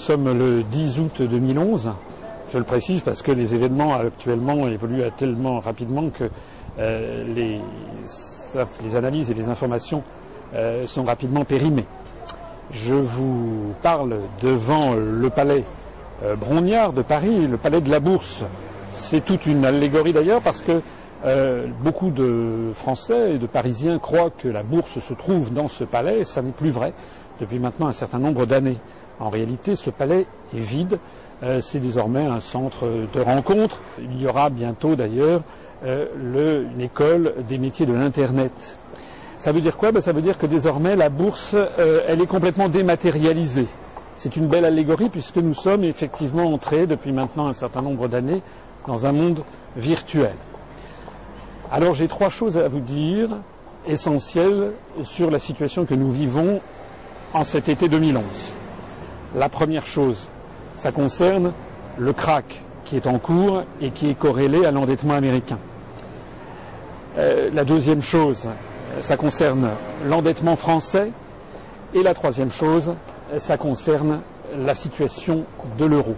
Nous 0.00 0.06
sommes 0.06 0.32
le 0.32 0.62
10 0.62 0.98
août 1.00 1.20
2011. 1.20 1.92
Je 2.48 2.56
le 2.56 2.64
précise 2.64 3.02
parce 3.02 3.20
que 3.20 3.32
les 3.32 3.54
événements 3.54 3.92
actuellement 3.92 4.66
évoluent 4.66 5.02
tellement 5.18 5.60
rapidement 5.60 6.08
que 6.08 6.24
euh, 6.78 7.22
les, 7.34 8.96
analyses 8.96 9.30
et 9.30 9.34
les 9.34 9.50
informations 9.50 10.02
euh, 10.54 10.86
sont 10.86 11.04
rapidement 11.04 11.44
périmées. 11.44 11.84
Je 12.70 12.94
vous 12.94 13.74
parle 13.82 14.20
devant 14.40 14.94
le 14.94 15.28
palais 15.28 15.64
euh, 16.22 16.34
de 16.34 17.02
Paris, 17.02 17.46
le 17.46 17.58
palais 17.58 17.82
de 17.82 17.90
la 17.90 18.00
Bourse. 18.00 18.42
C'est 18.94 19.22
toute 19.22 19.44
une 19.44 19.66
allégorie 19.66 20.14
d'ailleurs 20.14 20.40
parce 20.40 20.62
que 20.62 20.80
euh, 21.26 21.66
beaucoup 21.82 22.10
de 22.10 22.70
Français 22.72 23.34
et 23.34 23.38
de 23.38 23.46
Parisiens 23.46 23.98
croient 23.98 24.30
que 24.30 24.48
la 24.48 24.62
bourse 24.62 25.00
se 25.00 25.12
trouve 25.12 25.52
dans 25.52 25.68
ce 25.68 25.84
palais, 25.84 26.20
et 26.20 26.24
ça 26.24 26.40
n'est 26.40 26.52
plus 26.52 26.70
vrai 26.70 26.94
depuis 27.38 27.58
maintenant 27.58 27.88
un 27.88 27.92
certain 27.92 28.18
nombre 28.18 28.46
d'années. 28.46 28.78
En 29.20 29.28
réalité, 29.28 29.76
ce 29.76 29.90
palais 29.90 30.26
est 30.54 30.58
vide. 30.58 30.98
Euh, 31.42 31.60
c'est 31.60 31.78
désormais 31.78 32.24
un 32.24 32.40
centre 32.40 32.86
de 33.12 33.20
rencontre. 33.20 33.82
Il 33.98 34.20
y 34.20 34.26
aura 34.26 34.50
bientôt 34.50 34.96
d'ailleurs 34.96 35.42
euh, 35.84 36.06
une 36.74 36.80
école 36.80 37.34
des 37.48 37.58
métiers 37.58 37.86
de 37.86 37.92
l'Internet. 37.92 38.78
Ça 39.38 39.52
veut 39.52 39.60
dire 39.60 39.76
quoi? 39.76 39.92
Ben, 39.92 40.00
Ça 40.00 40.12
veut 40.12 40.22
dire 40.22 40.36
que 40.36 40.46
désormais 40.46 40.96
la 40.96 41.08
bourse, 41.08 41.54
euh, 41.54 42.02
elle 42.06 42.20
est 42.20 42.26
complètement 42.26 42.68
dématérialisée. 42.68 43.68
C'est 44.16 44.36
une 44.36 44.48
belle 44.48 44.66
allégorie 44.66 45.08
puisque 45.08 45.36
nous 45.36 45.54
sommes 45.54 45.84
effectivement 45.84 46.52
entrés 46.52 46.86
depuis 46.86 47.12
maintenant 47.12 47.46
un 47.46 47.54
certain 47.54 47.80
nombre 47.80 48.08
d'années 48.08 48.42
dans 48.86 49.06
un 49.06 49.12
monde 49.12 49.42
virtuel. 49.76 50.34
Alors 51.70 51.94
j'ai 51.94 52.08
trois 52.08 52.28
choses 52.28 52.58
à 52.58 52.68
vous 52.68 52.80
dire 52.80 53.30
essentielles 53.86 54.72
sur 55.02 55.30
la 55.30 55.38
situation 55.38 55.86
que 55.86 55.94
nous 55.94 56.12
vivons 56.12 56.60
en 57.32 57.44
cet 57.44 57.68
été 57.70 57.88
2011. 57.88 58.56
La 59.34 59.48
première 59.48 59.86
chose, 59.86 60.28
ça 60.76 60.90
concerne 60.92 61.52
le 61.98 62.12
crack 62.12 62.62
qui 62.84 62.96
est 62.96 63.06
en 63.06 63.18
cours 63.18 63.62
et 63.80 63.90
qui 63.90 64.10
est 64.10 64.14
corrélé 64.18 64.64
à 64.64 64.72
l'endettement 64.72 65.14
américain. 65.14 65.58
Euh, 67.18 67.50
la 67.52 67.64
deuxième 67.64 68.02
chose, 68.02 68.48
ça 68.98 69.16
concerne 69.16 69.70
l'endettement 70.04 70.56
français. 70.56 71.12
Et 71.94 72.02
la 72.02 72.14
troisième 72.14 72.50
chose, 72.50 72.92
ça 73.36 73.56
concerne 73.56 74.22
la 74.56 74.74
situation 74.74 75.44
de 75.78 75.84
l'euro. 75.84 76.14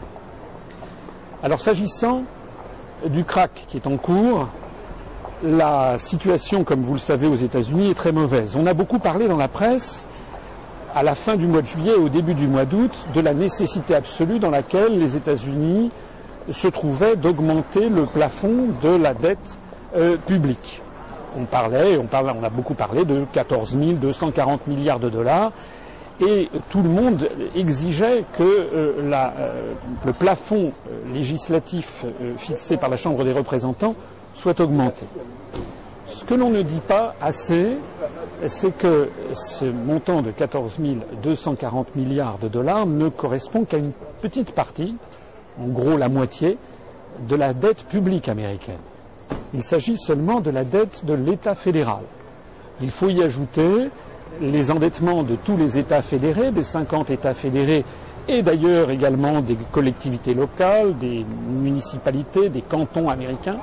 Alors 1.42 1.60
s'agissant 1.60 2.22
du 3.06 3.24
crack 3.24 3.64
qui 3.68 3.76
est 3.76 3.86
en 3.86 3.96
cours, 3.96 4.48
la 5.42 5.98
situation, 5.98 6.62
comme 6.62 6.80
vous 6.82 6.92
le 6.92 6.98
savez, 6.98 7.26
aux 7.26 7.34
États-Unis 7.34 7.90
est 7.90 7.94
très 7.94 8.12
mauvaise. 8.12 8.56
On 8.56 8.66
a 8.66 8.74
beaucoup 8.74 8.98
parlé 8.98 9.28
dans 9.28 9.36
la 9.36 9.48
presse 9.48 10.06
à 10.94 11.02
la 11.02 11.14
fin 11.14 11.36
du 11.36 11.46
mois 11.46 11.62
de 11.62 11.66
juillet 11.66 11.92
et 11.92 12.00
au 12.00 12.08
début 12.08 12.34
du 12.34 12.46
mois 12.46 12.64
d'août 12.64 13.06
de 13.14 13.20
la 13.20 13.34
nécessité 13.34 13.94
absolue 13.94 14.38
dans 14.38 14.50
laquelle 14.50 14.98
les 14.98 15.16
États-Unis 15.16 15.90
se 16.50 16.68
trouvaient 16.68 17.16
d'augmenter 17.16 17.88
le 17.88 18.06
plafond 18.06 18.68
de 18.82 18.88
la 18.88 19.14
dette 19.14 19.60
euh, 19.96 20.16
publique. 20.16 20.82
On 21.38 21.44
parlait, 21.44 21.98
on, 21.98 22.14
a 22.14 22.50
beaucoup 22.50 22.74
parlé 22.74 23.04
de 23.04 23.24
14 23.32 23.76
240 23.76 24.66
milliards 24.66 25.00
de 25.00 25.08
dollars 25.08 25.52
et 26.20 26.50
tout 26.68 26.82
le 26.82 26.90
monde 26.90 27.28
exigeait 27.54 28.24
que 28.36 28.42
euh, 28.42 28.92
euh, 29.10 29.72
le 30.04 30.12
plafond 30.12 30.72
législatif 31.12 32.04
fixé 32.36 32.76
par 32.76 32.90
la 32.90 32.96
Chambre 32.96 33.24
des 33.24 33.32
représentants 33.32 33.94
soit 34.34 34.60
augmenté. 34.60 35.06
Ce 36.06 36.24
que 36.24 36.34
l'on 36.34 36.50
ne 36.50 36.62
dit 36.62 36.80
pas 36.80 37.14
assez, 37.20 37.78
c'est 38.46 38.76
que 38.76 39.08
ce 39.32 39.66
montant 39.66 40.22
de 40.22 40.30
14 40.30 40.78
240 41.22 41.94
milliards 41.96 42.38
de 42.38 42.48
dollars 42.48 42.86
ne 42.86 43.08
correspond 43.08 43.64
qu'à 43.64 43.78
une 43.78 43.92
petite 44.20 44.52
partie, 44.52 44.96
en 45.60 45.68
gros 45.68 45.96
la 45.96 46.08
moitié, 46.08 46.58
de 47.28 47.36
la 47.36 47.54
dette 47.54 47.84
publique 47.84 48.28
américaine. 48.28 48.80
Il 49.54 49.62
s'agit 49.62 49.98
seulement 49.98 50.40
de 50.40 50.50
la 50.50 50.64
dette 50.64 51.04
de 51.04 51.14
l'État 51.14 51.54
fédéral. 51.54 52.02
Il 52.80 52.90
faut 52.90 53.08
y 53.10 53.22
ajouter 53.22 53.88
les 54.40 54.70
endettements 54.70 55.22
de 55.22 55.36
tous 55.36 55.56
les 55.56 55.78
États 55.78 56.02
fédérés, 56.02 56.50
des 56.50 56.62
50 56.62 57.10
États 57.10 57.34
fédérés, 57.34 57.84
et 58.28 58.42
d'ailleurs 58.42 58.90
également 58.90 59.40
des 59.40 59.56
collectivités 59.72 60.34
locales, 60.34 60.96
des 60.96 61.24
municipalités, 61.24 62.48
des 62.48 62.62
cantons 62.62 63.08
américains, 63.08 63.58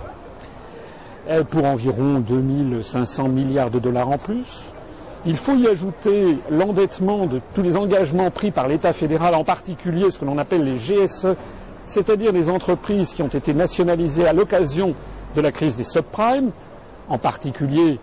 pour 1.49 1.65
environ 1.65 2.19
2500 2.19 3.27
milliards 3.29 3.71
de 3.71 3.79
dollars 3.79 4.09
en 4.09 4.17
plus. 4.17 4.65
Il 5.25 5.35
faut 5.35 5.55
y 5.55 5.67
ajouter 5.67 6.37
l'endettement 6.49 7.25
de 7.25 7.41
tous 7.53 7.61
les 7.61 7.75
engagements 7.75 8.31
pris 8.31 8.51
par 8.51 8.67
l'État 8.67 8.93
fédéral, 8.93 9.35
en 9.35 9.43
particulier 9.43 10.11
ce 10.11 10.19
que 10.19 10.25
l'on 10.25 10.37
appelle 10.37 10.63
les 10.63 10.77
GSE, 10.77 11.35
c'est-à-dire 11.85 12.31
les 12.31 12.49
entreprises 12.49 13.13
qui 13.13 13.21
ont 13.21 13.27
été 13.27 13.53
nationalisées 13.53 14.25
à 14.25 14.31
l'occasion 14.31 14.95
de 15.35 15.41
la 15.41 15.51
crise 15.51 15.75
des 15.75 15.83
subprimes. 15.83 16.51
En 17.09 17.17
particulier, 17.17 17.99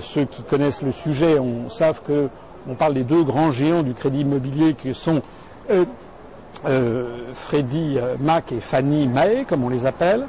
ceux 0.00 0.26
qui 0.26 0.42
connaissent 0.42 0.82
le 0.82 0.92
sujet 0.92 1.38
on, 1.38 1.68
savent 1.68 2.02
qu'on 2.02 2.74
parle 2.74 2.94
des 2.94 3.04
deux 3.04 3.24
grands 3.24 3.50
géants 3.50 3.82
du 3.82 3.94
crédit 3.94 4.20
immobilier 4.20 4.74
qui 4.74 4.94
sont 4.94 5.22
euh, 5.70 5.84
euh, 6.66 7.32
Freddie 7.32 7.98
Mac 8.20 8.52
et 8.52 8.60
Fannie 8.60 9.08
Mae, 9.08 9.44
comme 9.48 9.64
on 9.64 9.70
les 9.70 9.86
appelle. 9.86 10.26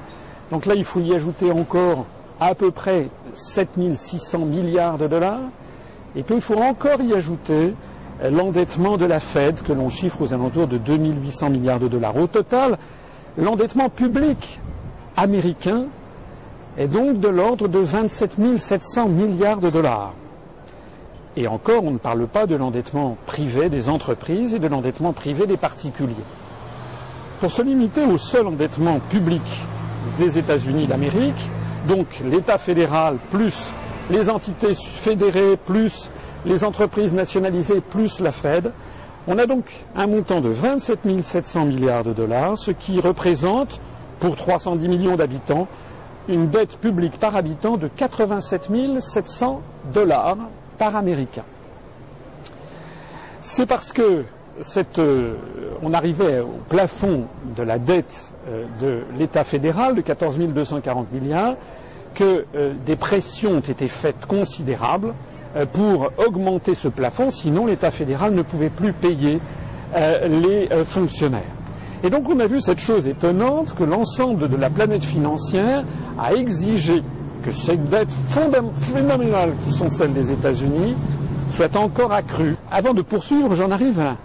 Donc 0.52 0.66
là, 0.66 0.76
il 0.76 0.84
faut 0.84 1.00
y 1.00 1.14
ajouter 1.14 1.52
encore 1.52 2.06
à 2.40 2.56
peu 2.56 2.72
près 2.72 3.10
7600 3.34 4.40
milliards 4.40 4.98
de 4.98 5.08
dollars. 5.08 5.42
Et 6.16 6.24
puis 6.24 6.36
il 6.36 6.42
faut 6.42 6.58
encore 6.58 7.02
y 7.02 7.14
ajouter 7.14 7.76
euh, 8.24 8.30
l'endettement 8.30 8.98
de 8.98 9.06
la 9.06 9.20
Fed, 9.20 9.62
que 9.62 9.74
l'on 9.74 9.90
chiffre 9.90 10.22
aux 10.22 10.34
alentours 10.34 10.68
de 10.68 10.78
2800 10.78 11.50
milliards 11.50 11.80
de 11.80 11.88
dollars. 11.88 12.16
Au 12.18 12.28
total, 12.28 12.78
l'endettement 13.38 13.90
public 13.90 14.60
américain 15.16 15.86
est 16.78 16.88
donc 16.88 17.20
de 17.20 17.28
l'ordre 17.28 17.68
de 17.68 17.80
27 17.80 18.58
700 18.58 19.10
milliards 19.10 19.60
de 19.60 19.70
dollars. 19.70 20.14
Et 21.36 21.48
encore, 21.48 21.84
on 21.84 21.92
ne 21.92 21.98
parle 21.98 22.28
pas 22.28 22.48
de 22.48 22.56
l'endettement 22.56 23.18
privé 23.26 23.70
des 23.70 23.90
entreprises 23.90 24.56
et 24.56 24.60
de 24.60 24.68
l'endettement 24.68 25.14
privé 25.14 25.46
des 25.46 25.58
particuliers. 25.58 26.16
Pour 27.40 27.52
se 27.52 27.62
limiter 27.62 28.04
au 28.04 28.18
seul 28.18 28.48
endettement 28.48 29.00
public 29.10 29.44
des 30.18 30.38
États-Unis 30.40 30.88
d'Amérique, 30.88 31.50
donc 31.88 32.08
l'État 32.24 32.58
fédéral 32.58 33.18
plus 33.32 33.72
les 34.10 34.30
entités 34.30 34.74
fédérées 34.74 35.56
plus 35.58 36.10
les 36.46 36.64
entreprises 36.64 37.14
nationalisées 37.14 37.82
plus 37.82 38.20
la 38.22 38.32
Fed, 38.32 38.72
on 39.28 39.38
a 39.38 39.46
donc 39.46 39.86
un 39.96 40.08
montant 40.08 40.42
de 40.42 40.50
27 40.50 41.24
700 41.24 41.66
milliards 41.66 42.04
de 42.04 42.14
dollars, 42.14 42.58
ce 42.58 42.72
qui 42.72 43.00
représente, 43.00 43.80
pour 44.20 44.36
310 44.36 44.88
millions 44.88 45.16
d'habitants, 45.16 45.68
une 46.28 46.50
dette 46.50 46.78
publique 46.80 47.20
par 47.20 47.36
habitant 47.36 47.78
de 47.78 47.88
87 47.88 48.70
700 49.00 49.62
dollars 49.94 50.38
par 50.78 50.96
Américain. 50.96 51.44
C'est 53.42 53.66
parce 53.66 53.92
que 53.92 54.24
euh, 54.98 55.36
on 55.82 55.94
arrivait 55.94 56.40
au 56.40 56.60
plafond 56.68 57.26
de 57.56 57.64
la 57.64 57.78
dette 57.80 58.34
euh, 58.48 58.66
de 58.82 59.04
l'État 59.18 59.44
fédéral 59.44 59.96
de 59.96 60.02
14 60.02 60.38
240 60.40 61.12
milliards 61.14 61.56
que 62.14 62.46
euh, 62.56 62.74
des 62.86 62.96
pressions 62.96 63.52
ont 63.52 63.60
été 63.60 63.88
faites 63.88 64.26
considérables 64.26 65.14
pour 65.74 66.12
augmenter 66.20 66.76
ce 66.76 66.88
plafond, 66.88 67.32
sinon 67.32 67.66
l'État 67.66 67.90
fédéral 67.90 68.36
ne 68.36 68.44
pouvait 68.44 68.70
plus 68.70 68.94
payer 68.94 69.40
les 69.96 70.70
fonctionnaires. 70.86 71.56
Et 72.04 72.12
donc 72.12 72.30
on 72.30 72.40
a 72.40 72.46
vu 72.46 72.62
cette 72.62 72.78
chose 72.78 73.08
étonnante 73.08 73.74
que 73.74 73.84
l'ensemble 73.84 74.48
de 74.48 74.56
la 74.56 74.70
planète 74.70 75.04
financière 75.04 75.84
a 76.20 76.34
exigé 76.36 77.02
que 77.44 77.50
cette 77.50 77.82
dette 77.90 78.16
phénoménale 78.76 79.54
qui 79.66 79.72
sont 79.72 79.90
celles 79.90 80.14
des 80.14 80.32
États-Unis 80.32 80.96
soit 81.50 81.76
encore 81.76 82.14
accrue. 82.14 82.56
Avant 82.70 82.94
de 82.94 83.02
poursuivre, 83.02 83.56
j'en 83.56 83.72
arrive 83.72 84.00
à 84.00 84.18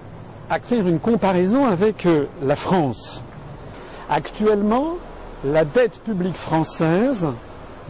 à 0.51 0.59
faire 0.61 0.87
une 0.87 1.01
comparaison 1.01 1.67
avec 1.67 2.07
euh, 2.07 2.27
la 2.43 2.55
France. 2.55 3.23
Actuellement, 4.09 4.95
la 5.45 5.65
dette 5.65 6.01
publique 6.01 6.37
française, 6.37 7.27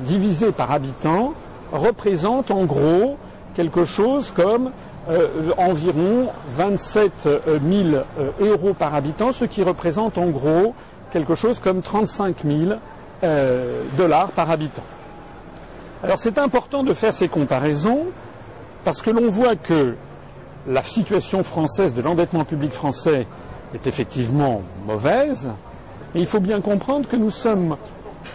divisée 0.01 0.53
par 0.53 0.71
habitant, 0.71 1.35
représente 1.73 2.51
en 2.51 2.65
gros 2.65 3.17
quelque 3.55 3.85
chose 3.85 4.31
comme 4.31 4.71
euh, 5.09 5.53
environ 5.59 6.29
27 6.51 7.13
000 7.23 7.35
euh, 7.45 8.31
euros 8.41 8.75
par 8.75 8.95
habitant, 8.95 9.33
ce 9.33 9.45
qui 9.45 9.63
représente 9.63 10.19
en 10.19 10.29
gros 10.29 10.75
quelque 11.13 11.35
chose 11.35 11.61
comme 11.61 11.83
35 11.83 12.37
000 12.45 12.73
dollars 13.97 14.33
par 14.33 14.51
habitant. 14.51 14.83
Alors 16.03 16.19
c'est 16.19 16.37
important 16.37 16.83
de 16.83 16.93
faire 16.93 17.15
ces 17.15 17.29
comparaisons 17.29 18.03
parce 18.85 19.01
que 19.01 19.11
l'on 19.11 19.29
voit 19.29 19.57
que 19.57 19.95
la 20.67 20.83
situation 20.83 21.43
française 21.43 21.95
de 21.95 22.03
l'endettement 22.03 22.45
public 22.45 22.73
français 22.73 23.27
est 23.75 23.87
effectivement 23.87 24.63
mauvaise, 24.87 25.51
mais 26.15 26.21
il 26.21 26.27
faut 26.27 26.41
bien 26.41 26.61
comprendre 26.61 27.09
que 27.09 27.17
nous 27.17 27.31
sommes 27.31 27.77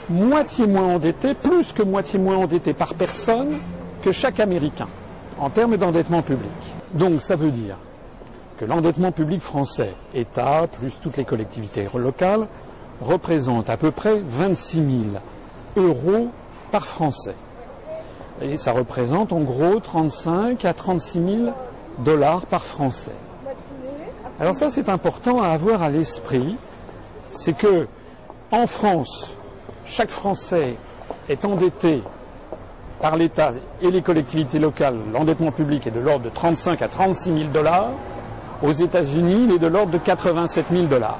moitié 0.09 0.67
moins 0.67 0.95
endettés, 0.95 1.33
plus 1.33 1.73
que 1.73 1.83
moitié 1.83 2.19
moins 2.19 2.37
endettés 2.37 2.73
par 2.73 2.93
personne 2.93 3.57
que 4.01 4.11
chaque 4.11 4.39
Américain 4.39 4.87
en 5.39 5.49
termes 5.49 5.77
d'endettement 5.77 6.21
public. 6.21 6.51
Donc 6.93 7.21
ça 7.21 7.35
veut 7.35 7.51
dire 7.51 7.77
que 8.57 8.65
l'endettement 8.65 9.11
public 9.11 9.41
français, 9.41 9.93
État 10.13 10.67
plus 10.67 10.99
toutes 11.01 11.17
les 11.17 11.23
collectivités 11.23 11.87
locales, 11.93 12.47
représente 13.01 13.69
à 13.69 13.77
peu 13.77 13.91
près 13.91 14.19
26 14.19 14.75
000 14.75 15.87
euros 15.87 16.27
par 16.71 16.85
Français. 16.85 17.35
Et 18.41 18.57
ça 18.57 18.73
représente 18.73 19.31
en 19.31 19.41
gros 19.41 19.79
35 19.79 20.65
à 20.65 20.73
36 20.73 21.13
000 21.13 21.53
dollars 21.99 22.45
par 22.45 22.63
Français. 22.63 23.15
Alors 24.39 24.55
ça, 24.55 24.69
c'est 24.69 24.87
important 24.89 25.41
à 25.41 25.47
avoir 25.49 25.83
à 25.83 25.89
l'esprit, 25.89 26.55
c'est 27.31 27.57
que 27.57 27.87
en 28.51 28.67
France, 28.67 29.35
chaque 29.85 30.09
Français 30.09 30.77
est 31.27 31.45
endetté 31.45 32.01
par 33.01 33.15
l'État 33.15 33.51
et 33.81 33.91
les 33.91 34.01
collectivités 34.01 34.59
locales, 34.59 34.97
l'endettement 35.13 35.51
public 35.51 35.87
est 35.87 35.91
de 35.91 35.99
l'ordre 35.99 36.25
de 36.25 36.29
35 36.29 36.81
à 36.81 36.87
36 36.87 37.33
000 37.33 37.49
dollars. 37.51 37.91
Aux 38.61 38.71
États-Unis, 38.71 39.45
il 39.45 39.51
est 39.53 39.59
de 39.59 39.67
l'ordre 39.67 39.91
de 39.91 39.97
87 39.97 40.65
000 40.69 40.87
dollars. 40.87 41.19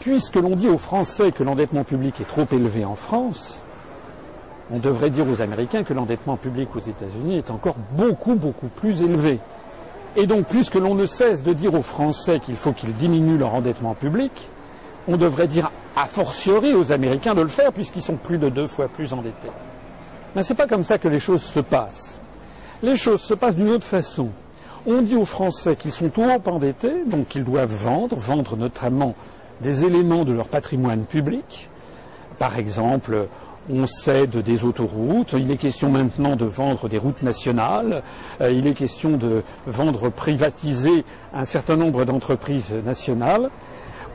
Puisque 0.00 0.36
l'on 0.36 0.54
dit 0.54 0.68
aux 0.68 0.78
Français 0.78 1.32
que 1.32 1.42
l'endettement 1.42 1.84
public 1.84 2.20
est 2.20 2.24
trop 2.24 2.46
élevé 2.50 2.84
en 2.84 2.94
France, 2.94 3.62
on 4.70 4.78
devrait 4.78 5.10
dire 5.10 5.28
aux 5.28 5.42
Américains 5.42 5.82
que 5.82 5.92
l'endettement 5.92 6.36
public 6.36 6.74
aux 6.74 6.80
États-Unis 6.80 7.36
est 7.36 7.50
encore 7.50 7.76
beaucoup, 7.92 8.34
beaucoup 8.34 8.68
plus 8.68 9.02
élevé. 9.02 9.40
Et 10.20 10.26
donc, 10.26 10.46
puisque 10.46 10.74
l'on 10.74 10.96
ne 10.96 11.06
cesse 11.06 11.44
de 11.44 11.52
dire 11.52 11.74
aux 11.74 11.82
Français 11.82 12.40
qu'il 12.40 12.56
faut 12.56 12.72
qu'ils 12.72 12.96
diminuent 12.96 13.38
leur 13.38 13.54
endettement 13.54 13.94
public, 13.94 14.50
on 15.06 15.16
devrait 15.16 15.46
dire 15.46 15.70
a 15.94 16.06
fortiori 16.06 16.74
aux 16.74 16.92
Américains 16.92 17.36
de 17.36 17.40
le 17.40 17.46
faire, 17.46 17.72
puisqu'ils 17.72 18.02
sont 18.02 18.16
plus 18.16 18.36
de 18.36 18.48
deux 18.48 18.66
fois 18.66 18.88
plus 18.88 19.12
endettés. 19.12 19.50
Mais 20.34 20.42
ce 20.42 20.52
n'est 20.52 20.56
pas 20.56 20.66
comme 20.66 20.82
ça 20.82 20.98
que 20.98 21.06
les 21.06 21.20
choses 21.20 21.42
se 21.42 21.60
passent. 21.60 22.20
Les 22.82 22.96
choses 22.96 23.20
se 23.20 23.32
passent 23.32 23.54
d'une 23.54 23.70
autre 23.70 23.84
façon. 23.84 24.30
On 24.88 25.02
dit 25.02 25.14
aux 25.14 25.24
Français 25.24 25.76
qu'ils 25.76 25.92
sont 25.92 26.08
trop 26.08 26.24
endettés, 26.46 27.04
donc 27.06 27.28
qu'ils 27.28 27.44
doivent 27.44 27.72
vendre, 27.72 28.16
vendre 28.16 28.56
notamment 28.56 29.14
des 29.60 29.84
éléments 29.84 30.24
de 30.24 30.32
leur 30.32 30.48
patrimoine 30.48 31.04
public. 31.04 31.68
Par 32.40 32.58
exemple, 32.58 33.28
on 33.70 33.86
cède 33.86 34.38
des 34.38 34.64
autoroutes, 34.64 35.34
il 35.34 35.50
est 35.50 35.56
question 35.56 35.90
maintenant 35.90 36.36
de 36.36 36.44
vendre 36.44 36.88
des 36.88 36.98
routes 36.98 37.22
nationales, 37.22 38.02
euh, 38.40 38.50
il 38.50 38.66
est 38.66 38.74
question 38.74 39.16
de 39.16 39.42
vendre, 39.66 40.10
privatiser 40.10 41.04
un 41.34 41.44
certain 41.44 41.76
nombre 41.76 42.04
d'entreprises 42.04 42.72
nationales. 42.72 43.50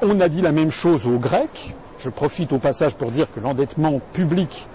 On 0.02 0.20
a 0.20 0.30
dit 0.30 0.42
la 0.42 0.52
même 0.52 0.72
chose 0.72 1.08
aux 1.08 1.20
Grecs. 1.20 1.76
Je 1.98 2.10
profite 2.10 2.52
au 2.52 2.58
passage 2.58 2.96
pour 2.96 3.12
dire 3.12 3.28
que 3.34 3.40
l'endettement 3.40 4.02
public 4.12 4.68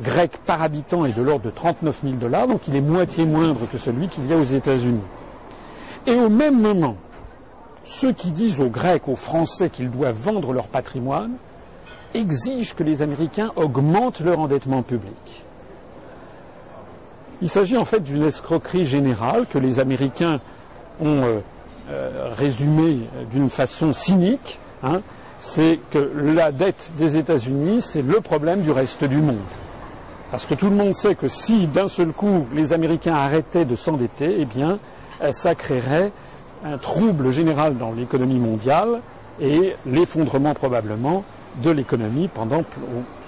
grec 0.00 0.32
par 0.44 0.62
habitant 0.62 1.06
est 1.06 1.16
de 1.16 1.22
l'ordre 1.22 1.46
de 1.46 1.50
39 1.50 2.02
000 2.02 2.14
dollars, 2.16 2.46
donc 2.46 2.68
il 2.68 2.76
est 2.76 2.82
moitié 2.82 3.24
moindre 3.24 3.66
que 3.70 3.78
celui 3.78 4.08
qu'il 4.08 4.26
y 4.26 4.32
a 4.32 4.36
aux 4.36 4.44
États-Unis. 4.44 5.00
Et 6.06 6.14
au 6.14 6.28
même 6.28 6.60
moment, 6.60 6.96
ceux 7.82 8.12
qui 8.12 8.30
disent 8.30 8.60
aux 8.60 8.68
Grecs, 8.68 9.08
aux 9.08 9.16
Français 9.16 9.70
qu'ils 9.70 9.90
doivent 9.90 10.16
vendre 10.16 10.52
leur 10.52 10.68
patrimoine, 10.68 11.32
exigent 12.16 12.74
que 12.74 12.82
les 12.82 13.02
Américains 13.02 13.52
augmentent 13.56 14.20
leur 14.20 14.38
endettement 14.38 14.82
public. 14.82 15.44
Il 17.42 17.48
s'agit 17.48 17.76
en 17.76 17.84
fait 17.84 18.00
d'une 18.00 18.24
escroquerie 18.24 18.86
générale 18.86 19.46
que 19.46 19.58
les 19.58 19.78
Américains 19.78 20.40
ont 21.00 21.22
euh, 21.22 21.40
euh, 21.90 22.28
résumée 22.32 23.00
d'une 23.30 23.50
façon 23.50 23.92
cynique. 23.92 24.58
Hein. 24.82 25.00
c'est 25.38 25.80
que 25.90 25.98
la 25.98 26.52
dette 26.52 26.92
des 26.98 27.16
États-Unis, 27.16 27.80
c'est 27.80 28.02
le 28.02 28.20
problème 28.20 28.60
du 28.60 28.70
reste 28.70 29.04
du 29.04 29.16
monde. 29.16 29.38
Parce 30.30 30.44
que 30.46 30.54
tout 30.54 30.68
le 30.68 30.76
monde 30.76 30.94
sait 30.94 31.14
que 31.14 31.28
si 31.28 31.66
d'un 31.66 31.88
seul 31.88 32.12
coup 32.12 32.46
les 32.52 32.72
Américains 32.72 33.14
arrêtaient 33.14 33.64
de 33.64 33.76
s'endetter, 33.76 34.36
eh 34.38 34.44
bien, 34.44 34.78
euh, 35.22 35.32
ça 35.32 35.54
créerait 35.54 36.12
un 36.64 36.78
trouble 36.78 37.30
général 37.30 37.76
dans 37.76 37.92
l'économie 37.92 38.38
mondiale 38.38 39.00
et 39.40 39.74
l'effondrement 39.86 40.54
probablement 40.54 41.24
de 41.62 41.70
l'économie 41.70 42.28
pendant 42.28 42.62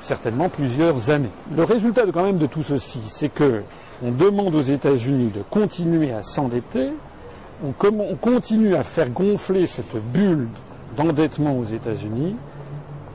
certainement 0.03 0.49
plusieurs 0.49 1.11
années. 1.11 1.31
Le 1.55 1.63
résultat 1.65 2.03
quand 2.13 2.25
même 2.25 2.39
de 2.39 2.47
tout 2.47 2.63
ceci, 2.63 3.01
c'est 3.09 3.29
que 3.29 3.63
on 4.03 4.13
demande 4.13 4.55
aux 4.55 4.61
États-Unis 4.61 5.31
de 5.35 5.43
continuer 5.51 6.13
à 6.13 6.23
s'endetter, 6.23 6.93
on, 7.65 7.75
on, 7.83 8.17
continue 8.17 8.75
à 8.75 8.85
faire 8.85 9.11
gonfler 9.11 9.67
cette 9.67 9.97
bulle 10.13 10.49
d'endettement 10.97 11.59
aux 11.59 11.65
États-Unis, 11.65 12.37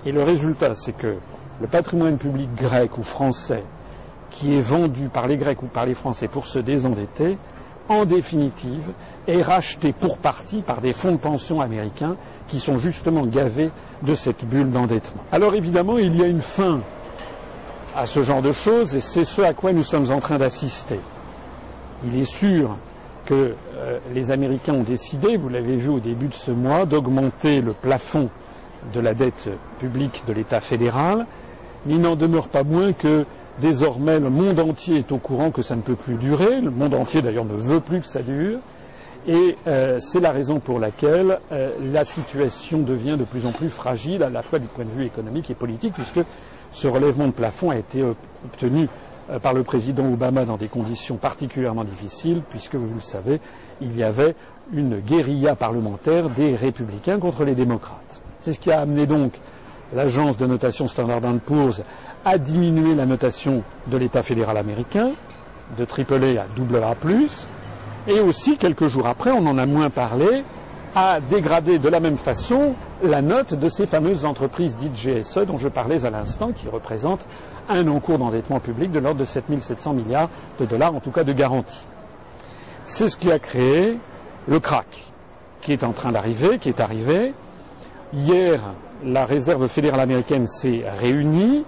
et 0.06 0.12
le 0.12 0.24
résultat, 0.24 0.74
c'est 0.74 0.98
que 0.98 1.16
le 1.62 1.68
patrimoine 1.68 2.18
public 2.18 2.50
grec 2.56 2.98
ou 2.98 3.04
français 3.04 3.64
qui 4.30 4.56
est 4.56 4.60
vendu 4.60 5.10
par 5.10 5.28
les 5.28 5.38
Grecs 5.38 5.62
ou 5.62 5.68
par 5.68 5.86
les 5.86 5.94
Français 5.94 6.28
pour 6.28 6.48
se 6.48 6.60
désendetter, 6.60 7.38
en 7.88 8.04
définitive, 8.06 8.92
est 9.28 9.42
racheté 9.42 9.94
pour 9.94 10.18
partie 10.18 10.62
par 10.62 10.82
des 10.82 10.94
fonds 10.94 11.14
de 11.14 11.18
pension 11.18 11.62
américains 11.62 12.16
qui 12.48 12.60
sont 12.60 12.78
justement 12.78 13.26
gavés 13.26 13.72
de 14.02 14.14
cette 14.14 14.46
bulle 14.46 14.72
d'endettement. 14.72 15.24
Alors 15.32 15.56
évidemment, 15.56 15.98
il 15.98 16.16
y 16.16 16.24
a 16.24 16.28
une 16.28 16.42
fin 16.42 16.82
à 17.96 18.06
ce 18.06 18.22
genre 18.22 18.42
de 18.42 18.52
choses 18.52 18.96
et 18.96 19.00
c'est 19.00 19.24
ce 19.24 19.42
à 19.42 19.54
quoi 19.54 19.72
nous 19.72 19.84
sommes 19.84 20.12
en 20.12 20.20
train 20.20 20.38
d'assister. 20.38 21.00
Il 22.06 22.18
est 22.18 22.30
sûr 22.30 22.76
que 23.26 23.56
euh, 23.76 24.00
les 24.14 24.32
Américains 24.32 24.74
ont 24.74 24.84
décidé, 24.84 25.38
vous 25.38 25.50
l'avez 25.50 25.78
vu 25.78 25.90
au 25.90 26.00
début 26.00 26.28
de 26.28 26.34
ce 26.34 26.52
mois, 26.52 26.86
d'augmenter 26.86 27.62
le 27.62 27.74
plafond 27.74 28.30
de 28.94 29.00
la 29.00 29.14
dette 29.14 29.50
publique 29.80 30.24
de 30.28 30.34
l'État 30.34 30.60
fédéral, 30.60 31.26
mais 31.86 31.96
il 31.96 32.02
n'en 32.02 32.18
demeure 32.18 32.50
pas 32.50 32.64
moins 32.64 32.92
que 32.92 33.26
désormais 33.60 34.20
le 34.20 34.30
monde 34.30 34.60
entier 34.60 34.98
est 34.98 35.12
au 35.12 35.18
courant 35.18 35.52
que 35.52 35.62
ça 35.62 35.76
ne 35.76 35.82
peut 35.82 35.96
plus 35.96 36.16
durer, 36.16 36.60
le 36.60 36.72
monde 36.72 36.94
entier 36.94 37.22
d'ailleurs 37.22 37.46
ne 37.46 37.56
veut 37.56 37.80
plus 37.80 38.02
que 38.02 38.08
ça 38.08 38.22
dure, 38.22 38.60
et 39.28 39.56
euh, 39.68 39.98
c'est 40.00 40.20
la 40.20 40.32
raison 40.32 40.60
pour 40.60 40.80
laquelle 40.80 41.40
euh, 41.52 41.72
la 41.92 42.04
situation 42.04 42.80
devient 42.80 43.16
de 43.18 43.24
plus 43.24 43.46
en 43.46 43.52
plus 43.52 43.70
fragile, 43.70 44.22
à 44.22 44.30
la 44.30 44.42
fois 44.42 44.60
du 44.60 44.68
point 44.68 44.84
de 44.84 44.90
vue 44.90 45.06
économique 45.06 45.50
et 45.50 45.56
politique, 45.56 45.94
puisque 45.94 46.20
ce 46.72 46.88
relèvement 46.88 47.28
de 47.28 47.32
plafond 47.32 47.70
a 47.70 47.78
été 47.78 48.04
obtenu 48.04 48.90
euh, 49.30 49.40
par 49.40 49.54
le 49.54 49.64
président 49.64 50.12
Obama 50.12 50.44
dans 50.44 50.58
des 50.58 50.68
conditions 50.68 51.16
particulièrement 51.16 51.86
difficiles, 51.86 52.42
puisque, 52.50 52.76
vous 52.76 52.96
le 52.96 53.02
savez, 53.02 53.40
il 53.80 53.96
y 53.96 54.04
avait 54.04 54.36
une 54.74 55.00
guérilla 55.00 55.56
parlementaire 55.56 56.30
des 56.30 56.56
républicains 56.56 57.20
contre 57.20 57.46
les 57.46 57.56
démocrates. 57.56 58.22
C'est 58.42 58.52
ce 58.52 58.60
qui 58.60 58.72
a 58.72 58.82
amené 58.82 59.08
donc 59.08 59.34
l'agence 59.96 60.36
de 60.38 60.46
notation 60.46 60.88
Standard 60.88 61.22
Poor's 61.46 61.82
à 62.26 62.38
diminuer 62.38 62.96
la 62.96 63.06
notation 63.06 63.64
de 63.88 63.98
l'État 63.98 64.22
fédéral 64.22 64.58
américain 64.58 65.12
de 65.78 65.86
AAA 65.86 66.42
à 66.42 66.90
AA+, 66.90 66.96
et 68.08 68.20
aussi, 68.20 68.58
quelques 68.58 68.88
jours 68.88 69.08
après, 69.08 69.32
on 69.32 69.46
en 69.46 69.58
a 69.58 69.66
moins 69.66 69.90
parlé, 69.90 70.44
a 70.96 71.20
dégradé 71.20 71.80
de 71.80 71.90
la 71.90 72.00
même 72.00 72.18
façon 72.18 72.76
la 73.02 73.22
note 73.22 73.54
de 73.56 73.68
ces 73.68 73.88
fameuses 73.88 74.26
entreprises 74.26 74.76
dites 74.76 74.94
GSE 74.94 75.40
dont 75.48 75.58
je 75.58 75.68
parlais 75.68 76.06
à 76.06 76.10
l'instant, 76.10 76.52
qui 76.52 76.70
représentent 76.70 77.26
un 77.70 77.88
encours 77.88 78.20
d'endettement 78.20 78.60
public 78.60 78.92
de 78.92 79.00
l'ordre 79.00 79.20
de 79.20 79.26
7700 79.26 79.94
milliards 79.94 80.30
de 80.60 80.66
dollars, 80.66 80.94
en 80.94 81.00
tout 81.00 81.12
cas 81.12 81.24
de 81.24 81.34
garantie. 81.34 81.88
C'est 82.84 83.08
ce 83.08 83.18
qui 83.18 83.32
a 83.32 83.40
créé 83.40 83.98
le 84.48 84.60
crack, 84.60 85.14
qui 85.62 85.72
est 85.72 85.84
en 85.84 85.94
train 85.94 86.12
d'arriver, 86.12 86.60
qui 86.60 86.70
est 86.70 86.80
arrivé. 86.82 87.34
Hier, 88.14 88.60
la 89.04 89.26
réserve 89.26 89.68
fédérale 89.68 90.02
américaine 90.02 90.46
s'est 90.48 90.84
réunie. 91.00 91.66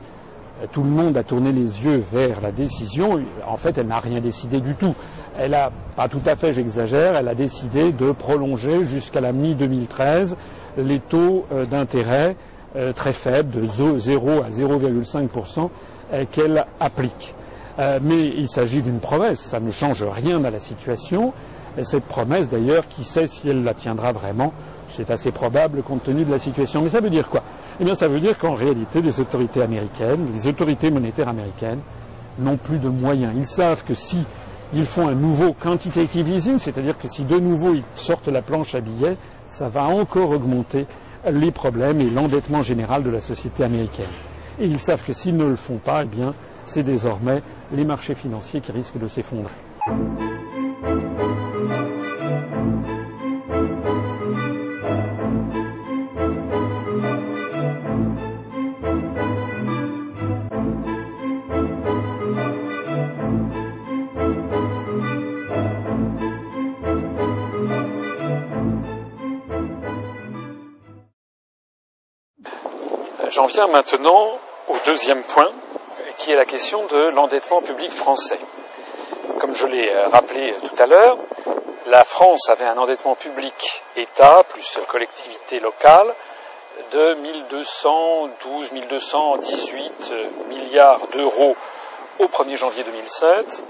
Tout 0.71 0.83
le 0.83 0.89
monde 0.89 1.17
a 1.17 1.23
tourné 1.23 1.51
les 1.51 1.85
yeux 1.85 2.03
vers 2.11 2.41
la 2.41 2.51
décision. 2.51 3.19
En 3.47 3.57
fait, 3.57 3.77
elle 3.77 3.87
n'a 3.87 3.99
rien 3.99 4.21
décidé 4.21 4.61
du 4.61 4.75
tout 4.75 4.93
elle 5.37 5.53
a, 5.53 5.71
pas 5.95 6.07
tout 6.07 6.21
à 6.25 6.35
fait, 6.35 6.51
j'exagère, 6.51 7.15
elle 7.15 7.27
a 7.27 7.35
décidé 7.35 7.91
de 7.91 8.11
prolonger 8.11 8.85
jusqu'à 8.85 9.21
la 9.21 9.31
mi-2013 9.31 10.35
les 10.77 10.99
taux 10.99 11.45
euh, 11.51 11.65
d'intérêt 11.65 12.35
euh, 12.75 12.91
très 12.93 13.11
faibles 13.11 13.61
de 13.61 13.97
0 13.97 14.29
à 14.43 14.49
0,5% 14.49 15.69
euh, 16.13 16.25
qu'elle 16.31 16.65
applique. 16.79 17.33
mais 18.01 18.27
il 18.37 18.47
s'agit 18.47 18.81
d'une 18.81 18.99
promesse, 18.99 19.39
ça 19.39 19.59
ne 19.59 19.71
change 19.71 20.03
rien 20.03 20.43
à 20.45 20.49
la 20.49 20.59
situation. 20.59 21.33
Et 21.77 21.83
cette 21.83 22.05
promesse, 22.05 22.47
d'ailleurs, 22.47 22.87
qui 22.87 23.03
sait 23.03 23.27
si 23.27 23.49
elle 23.49 23.63
la 23.63 23.73
tiendra 23.73 24.13
vraiment 24.13 24.53
C'est 24.87 25.11
assez 25.11 25.31
probable 25.31 25.83
compte 25.83 26.03
tenu 26.03 26.23
de 26.23 26.31
la 26.31 26.37
situation. 26.37 26.81
Mais 26.81 26.87
ça 26.87 27.01
veut 27.01 27.09
dire 27.09 27.29
quoi? 27.29 27.43
Eh 27.81 27.83
bien, 27.83 27.95
ça 27.95 28.07
veut 28.07 28.21
dire 28.21 28.37
qu'en 28.37 28.53
réalité, 28.53 29.01
les 29.01 29.19
autorités 29.19 29.61
américaines, 29.61 30.27
les 30.31 30.47
autorités 30.47 30.89
monétaires 30.89 31.27
américaines, 31.27 31.81
n'ont 32.39 32.55
plus 32.55 32.79
de 32.79 32.87
moyens. 32.87 33.33
Ils 33.35 33.45
savent 33.45 33.83
que 33.83 33.93
si 33.93 34.25
ils 34.75 34.85
font 34.85 35.07
un 35.07 35.15
nouveau 35.15 35.53
quantitative 35.53 36.29
easing, 36.29 36.57
c'est-à-dire 36.57 36.97
que 36.97 37.07
si 37.07 37.23
de 37.23 37.39
nouveau 37.39 37.73
ils 37.73 37.83
sortent 37.93 38.27
la 38.27 38.41
planche 38.41 38.75
à 38.75 38.81
billets, 38.81 39.15
ça 39.47 39.69
va 39.69 39.85
encore 39.85 40.31
augmenter 40.31 40.85
les 41.31 41.51
problèmes 41.51 42.01
et 42.01 42.09
l'endettement 42.09 42.61
général 42.61 43.01
de 43.01 43.09
la 43.09 43.21
société 43.21 43.63
américaine. 43.63 44.05
Et 44.59 44.65
ils 44.65 44.79
savent 44.79 45.03
que 45.03 45.13
s'ils 45.13 45.37
ne 45.37 45.47
le 45.47 45.55
font 45.55 45.77
pas, 45.77 46.03
eh 46.03 46.07
bien, 46.07 46.33
c'est 46.65 46.83
désormais 46.83 47.41
les 47.71 47.85
marchés 47.85 48.15
financiers 48.15 48.59
qui 48.59 48.73
risquent 48.73 48.99
de 48.99 49.07
s'effondrer. 49.07 49.53
J'en 73.45 73.51
viens 73.51 73.67
maintenant 73.67 74.39
au 74.69 74.75
deuxième 74.87 75.21
point, 75.21 75.51
qui 76.17 76.31
est 76.31 76.35
la 76.35 76.45
question 76.45 76.87
de 76.87 77.09
l'endettement 77.09 77.61
public 77.61 77.91
français. 77.91 78.39
Comme 79.39 79.53
je 79.53 79.67
l'ai 79.67 79.87
euh, 79.87 80.07
rappelé 80.07 80.55
tout 80.63 80.81
à 80.81 80.87
l'heure, 80.87 81.19
la 81.85 82.03
France 82.03 82.49
avait 82.49 82.65
un 82.65 82.75
endettement 82.79 83.13
public 83.13 83.83
État 83.97 84.41
plus 84.49 84.79
collectivité 84.87 85.59
locale 85.59 86.07
de 86.91 87.13
1212, 87.13 88.71
1218 88.71 90.15
milliards 90.49 91.05
d'euros 91.13 91.55
au 92.17 92.25
1er 92.25 92.55
janvier 92.55 92.83
2007. 92.83 93.63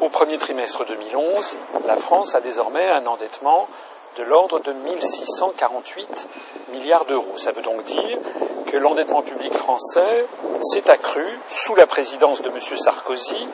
Au 0.00 0.08
premier 0.08 0.38
trimestre 0.38 0.84
2011, 0.84 1.56
la 1.84 1.94
France 1.94 2.34
a 2.34 2.40
désormais 2.40 2.88
un 2.88 3.06
endettement 3.06 3.68
de 4.16 4.22
l'ordre 4.24 4.60
de 4.60 4.72
1648 4.72 6.28
milliards 6.72 7.04
d'euros. 7.06 7.36
Ça 7.36 7.52
veut 7.52 7.62
donc 7.62 7.82
dire 7.84 8.18
que 8.66 8.76
l'endettement 8.76 9.22
public 9.22 9.52
français 9.54 10.26
s'est 10.62 10.90
accru 10.90 11.38
sous 11.48 11.74
la 11.74 11.86
présidence 11.86 12.42
de 12.42 12.48
M. 12.48 12.60
Sarkozy 12.60 13.48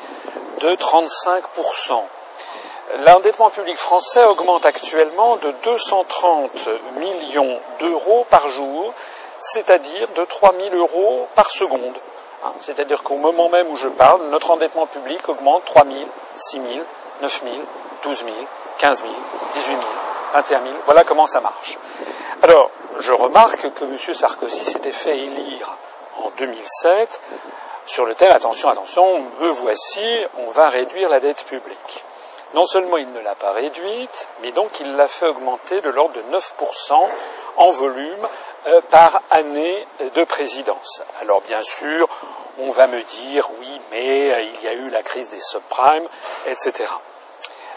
de 0.60 0.74
35% 0.74 2.02
L'endettement 2.94 3.50
public 3.50 3.76
français 3.76 4.24
augmente 4.24 4.64
actuellement 4.64 5.36
de 5.36 5.52
230 5.62 6.70
millions 6.96 7.60
d'euros 7.80 8.24
par 8.30 8.48
jour, 8.48 8.94
c'est-à-dire 9.40 10.08
de 10.16 10.24
3 10.24 10.54
000 10.54 10.74
euros 10.74 11.26
par 11.34 11.50
seconde. 11.50 11.94
Hein, 12.42 12.52
c'est-à-dire 12.60 13.02
qu'au 13.02 13.16
moment 13.16 13.50
même 13.50 13.68
où 13.68 13.76
je 13.76 13.88
parle, 13.88 14.22
notre 14.30 14.52
endettement 14.52 14.86
public 14.86 15.28
augmente 15.28 15.64
3 15.66 15.84
000, 15.84 15.96
6 16.36 16.60
000, 16.60 16.74
9 17.20 17.42
000, 17.42 17.54
12 18.04 18.24
000, 18.24 18.36
15 18.78 19.02
000, 19.02 19.12
18 19.52 19.66
000, 19.66 19.80
21 20.32 20.60
000. 20.60 20.74
Voilà 20.84 21.04
comment 21.04 21.26
ça 21.26 21.40
marche. 21.40 21.78
Alors, 22.42 22.70
je 22.98 23.12
remarque 23.12 23.72
que 23.72 23.84
M. 23.84 23.96
Sarkozy 23.96 24.64
s'était 24.64 24.90
fait 24.90 25.16
élire 25.16 25.76
en 26.18 26.30
2007 26.38 27.20
sur 27.86 28.04
le 28.04 28.14
thème 28.14 28.32
attention, 28.32 28.68
attention, 28.68 29.24
me 29.40 29.48
voici, 29.48 30.26
on 30.38 30.50
va 30.50 30.68
réduire 30.68 31.08
la 31.08 31.20
dette 31.20 31.44
publique. 31.44 32.04
Non 32.54 32.64
seulement 32.64 32.96
il 32.96 33.10
ne 33.12 33.20
l'a 33.20 33.34
pas 33.34 33.52
réduite, 33.52 34.28
mais 34.42 34.52
donc 34.52 34.80
il 34.80 34.94
l'a 34.94 35.06
fait 35.06 35.26
augmenter 35.26 35.80
de 35.80 35.90
l'ordre 35.90 36.14
de 36.14 36.22
9% 36.22 37.08
en 37.56 37.70
volume 37.70 38.28
euh, 38.66 38.80
par 38.90 39.22
année 39.30 39.86
de 40.00 40.24
présidence. 40.24 41.02
Alors 41.20 41.40
bien 41.42 41.62
sûr, 41.62 42.08
on 42.58 42.70
va 42.70 42.86
me 42.86 43.02
dire 43.02 43.48
oui, 43.58 43.80
mais 43.90 44.32
euh, 44.32 44.42
il 44.42 44.62
y 44.62 44.68
a 44.68 44.72
eu 44.72 44.90
la 44.90 45.02
crise 45.02 45.30
des 45.30 45.40
subprimes, 45.40 46.08
etc. 46.46 46.84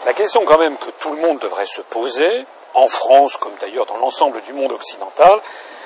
La 0.04 0.14
question 0.14 0.44
quand 0.44 0.58
même 0.58 0.76
que 0.76 0.90
tout 0.90 1.12
le 1.12 1.20
monde 1.20 1.38
devrait 1.38 1.66
se 1.66 1.80
poser, 1.82 2.44
en 2.74 2.86
France 2.86 3.36
comme 3.36 3.54
d'ailleurs 3.60 3.86
dans 3.86 3.98
l'ensemble 3.98 4.40
du 4.42 4.52
monde 4.52 4.72
occidental, 4.72 5.40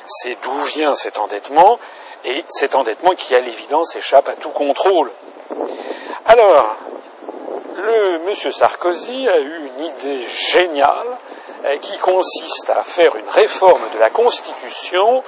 c'est 0.06 0.36
d'où 0.42 0.54
vient 0.64 0.94
cet 0.94 1.18
endettement, 1.18 1.78
et 2.24 2.44
cet 2.48 2.74
endettement 2.74 3.14
qui 3.14 3.34
à 3.34 3.40
l'évidence 3.40 3.94
échappe 3.94 4.28
à 4.28 4.36
tout 4.36 4.50
contrôle. 4.50 5.10
Alors, 6.24 6.76
le 7.76 8.18
monsieur 8.26 8.50
Sarkozy 8.50 9.28
a 9.28 9.38
eu 9.38 9.66
une 9.66 9.84
idée 9.84 10.26
géniale 10.28 11.18
euh, 11.64 11.76
qui 11.78 11.96
consiste 11.98 12.70
à 12.70 12.82
faire 12.82 13.14
une 13.16 13.28
réforme 13.28 13.90
de 13.94 13.98
la 13.98 14.10
Constitution 14.10 15.22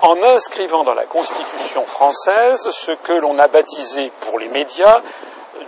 en 0.00 0.20
inscrivant 0.22 0.82
dans 0.82 0.94
la 0.94 1.06
Constitution 1.06 1.84
française 1.84 2.68
ce 2.70 2.92
que 2.92 3.12
l'on 3.12 3.38
a 3.38 3.46
baptisé 3.46 4.10
pour 4.20 4.40
les 4.40 4.48
médias 4.48 5.00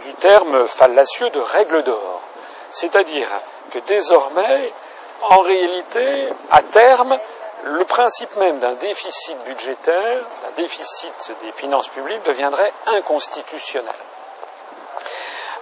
du 0.02 0.14
terme 0.14 0.66
fallacieux 0.66 1.30
de 1.30 1.40
règle 1.40 1.84
d'or. 1.84 2.20
C'est-à-dire 2.74 3.30
que 3.70 3.78
désormais, 3.86 4.72
en 5.22 5.40
réalité, 5.42 6.26
à 6.50 6.60
terme, 6.60 7.16
le 7.62 7.84
principe 7.84 8.36
même 8.36 8.58
d'un 8.58 8.74
déficit 8.74 9.36
budgétaire, 9.46 10.26
d'un 10.42 10.62
déficit 10.62 11.32
des 11.40 11.52
finances 11.52 11.86
publiques 11.86 12.24
deviendrait 12.26 12.72
inconstitutionnel. 12.86 13.94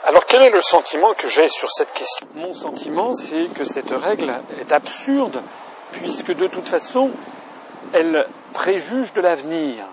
Alors 0.04 0.25
quel 0.25 0.40
est 0.40 0.50
le 0.50 0.62
sentiment 0.62 1.12
que 1.12 1.28
j'ai 1.28 1.49
sur 1.49 1.71
cette 1.71 1.92
question? 1.92 2.26
Mon 2.35 2.54
sentiment, 2.54 3.12
c'est 3.12 3.49
que 3.54 3.64
cette 3.64 3.90
règle 3.90 4.42
est 4.59 4.73
absurde, 4.73 5.42
puisque 5.92 6.33
de 6.33 6.47
toute 6.49 6.66
façon, 6.66 7.11
elle 7.92 8.26
préjuge 8.54 9.12
de 9.12 9.21
l'avenir. 9.21 9.85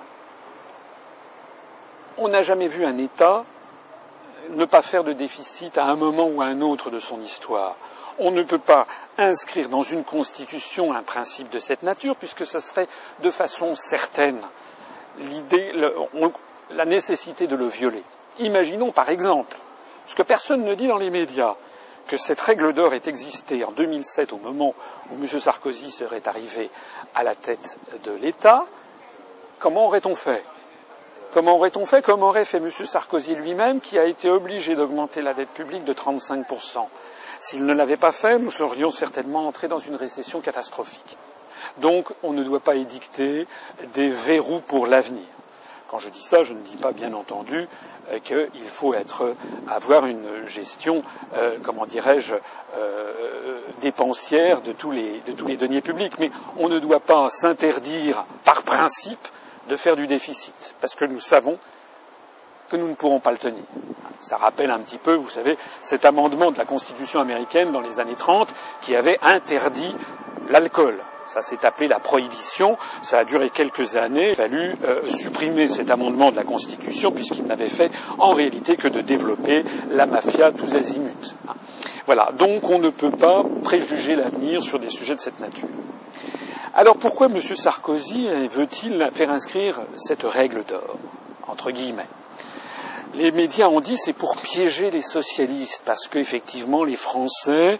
On 2.17 2.29
n'a 2.29 2.41
jamais 2.41 2.67
vu 2.67 2.85
un 2.85 2.97
État 2.97 3.43
ne 4.51 4.65
pas 4.65 4.81
faire 4.81 5.03
de 5.03 5.13
déficit 5.13 5.77
à 5.77 5.85
un 5.85 5.95
moment 5.95 6.27
ou 6.27 6.41
à 6.41 6.45
un 6.45 6.61
autre 6.61 6.89
de 6.89 6.99
son 6.99 7.19
histoire. 7.21 7.75
On 8.17 8.31
ne 8.31 8.43
peut 8.43 8.59
pas 8.59 8.85
inscrire 9.17 9.69
dans 9.69 9.81
une 9.81 10.03
constitution 10.03 10.93
un 10.93 11.03
principe 11.03 11.49
de 11.49 11.59
cette 11.59 11.83
nature, 11.83 12.15
puisque 12.15 12.45
ce 12.45 12.59
serait 12.59 12.87
de 13.21 13.31
façon 13.31 13.75
certaine 13.75 14.41
l'idée, 15.19 15.71
la 16.71 16.85
nécessité 16.85 17.47
de 17.47 17.55
le 17.55 17.65
violer. 17.65 18.03
Imaginons 18.39 18.91
par 18.91 19.09
exemple 19.09 19.57
ce 20.05 20.15
que 20.15 20.23
personne 20.23 20.63
ne 20.63 20.73
dit 20.75 20.87
dans 20.87 20.97
les 20.97 21.11
médias, 21.11 21.55
que 22.07 22.17
cette 22.17 22.41
règle 22.41 22.73
d'or 22.73 22.95
ait 22.95 23.01
existé 23.05 23.63
en 23.63 23.71
2007 23.71 24.33
au 24.33 24.37
moment 24.37 24.73
où 25.11 25.15
M. 25.21 25.27
Sarkozy 25.27 25.91
serait 25.91 26.27
arrivé 26.27 26.71
à 27.13 27.23
la 27.23 27.35
tête 27.35 27.77
de 28.03 28.11
l'État, 28.13 28.65
comment 29.59 29.85
aurait-on 29.85 30.15
fait? 30.15 30.43
Comment 31.31 31.57
aurait-on 31.57 31.85
fait? 31.85 32.01
Comme 32.01 32.23
aurait 32.23 32.43
fait 32.43 32.57
M. 32.57 32.71
Sarkozy 32.71 33.35
lui-même, 33.35 33.81
qui 33.81 33.99
a 33.99 34.05
été 34.05 34.31
obligé 34.31 34.75
d'augmenter 34.75 35.21
la 35.21 35.35
dette 35.35 35.49
publique 35.49 35.83
de 35.83 35.93
35%. 35.93 36.87
S'il 37.39 37.65
ne 37.65 37.73
l'avait 37.73 37.97
pas 37.97 38.11
fait, 38.11 38.39
nous 38.39 38.49
serions 38.49 38.89
certainement 38.89 39.47
entrés 39.47 39.67
dans 39.67 39.77
une 39.77 39.95
récession 39.95 40.41
catastrophique. 40.41 41.17
Donc, 41.77 42.07
on 42.23 42.33
ne 42.33 42.43
doit 42.43 42.59
pas 42.59 42.75
édicter 42.75 43.47
des 43.93 44.09
verrous 44.09 44.61
pour 44.61 44.87
l'avenir. 44.87 45.23
Quand 45.87 45.99
je 45.99 46.09
dis 46.09 46.21
ça, 46.21 46.41
je 46.41 46.53
ne 46.53 46.61
dis 46.61 46.77
pas, 46.77 46.91
bien 46.91 47.13
entendu, 47.13 47.67
euh, 48.11 48.19
qu'il 48.19 48.67
faut 48.67 48.95
avoir 49.67 50.05
une 50.07 50.45
gestion, 50.45 51.03
euh, 51.35 51.57
comment 51.63 51.85
dirais-je, 51.85 52.35
euh, 52.75 53.61
dépensière 53.81 54.61
de 54.61 54.71
tous 54.71 54.91
les 54.91 55.21
deniers 55.57 55.81
publics. 55.81 56.17
Mais 56.19 56.31
on 56.57 56.69
ne 56.69 56.79
doit 56.79 56.99
pas 56.99 57.29
s'interdire, 57.29 58.25
par 58.43 58.63
principe, 58.63 59.27
de 59.69 59.75
faire 59.77 59.95
du 59.95 60.07
déficit, 60.07 60.75
parce 60.81 60.95
que 60.95 61.05
nous 61.05 61.21
savons 61.21 61.57
que 62.69 62.75
nous 62.75 62.87
ne 62.87 62.95
pourrons 62.95 63.19
pas 63.19 63.31
le 63.31 63.37
tenir. 63.37 63.63
Ça 64.19 64.35
rappelle 64.35 64.69
un 64.69 64.79
petit 64.79 64.97
peu, 64.97 65.15
vous 65.15 65.29
savez, 65.29 65.57
cet 65.81 66.03
amendement 66.03 66.51
de 66.51 66.57
la 66.57 66.65
Constitution 66.65 67.21
américaine 67.21 67.71
dans 67.71 67.79
les 67.79 67.99
années 67.99 68.15
30 68.15 68.53
qui 68.81 68.95
avait 68.95 69.17
interdit 69.21 69.95
l'alcool. 70.49 70.99
Ça 71.25 71.41
s'est 71.41 71.63
appelé 71.63 71.87
la 71.87 71.99
prohibition. 71.99 72.75
Ça 73.03 73.19
a 73.19 73.23
duré 73.23 73.49
quelques 73.51 73.95
années. 73.95 74.29
Il 74.29 74.31
a 74.31 74.35
fallu 74.35 74.75
euh, 74.83 75.07
supprimer 75.09 75.67
cet 75.67 75.91
amendement 75.91 76.31
de 76.31 76.35
la 76.35 76.43
Constitution 76.43 77.11
puisqu'il 77.11 77.45
n'avait 77.45 77.69
fait 77.69 77.91
en 78.17 78.33
réalité 78.33 78.75
que 78.75 78.87
de 78.87 79.01
développer 79.01 79.63
la 79.91 80.05
mafia 80.05 80.51
tous 80.51 80.73
azimuts. 80.73 81.35
Voilà. 82.07 82.31
Donc 82.37 82.69
on 82.69 82.79
ne 82.79 82.89
peut 82.89 83.11
pas 83.11 83.43
préjuger 83.63 84.15
l'avenir 84.15 84.63
sur 84.63 84.79
des 84.79 84.89
sujets 84.89 85.15
de 85.15 85.19
cette 85.19 85.39
nature. 85.39 85.69
Alors 86.73 86.97
pourquoi 86.97 87.27
M. 87.27 87.41
Sarkozy 87.41 88.27
veut-il 88.49 89.09
faire 89.11 89.31
inscrire 89.31 89.81
cette 89.95 90.23
règle 90.23 90.63
d'or 90.65 90.97
entre 91.47 91.71
guillemets? 91.71 92.07
Les 93.15 93.31
médias 93.31 93.67
ont 93.67 93.79
dit 93.79 93.97
c'est 93.97 94.13
pour 94.13 94.37
piéger 94.37 94.91
les 94.91 95.01
socialistes 95.01 95.81
parce 95.83 96.07
qu'effectivement 96.07 96.83
les 96.83 96.95
Français 96.95 97.79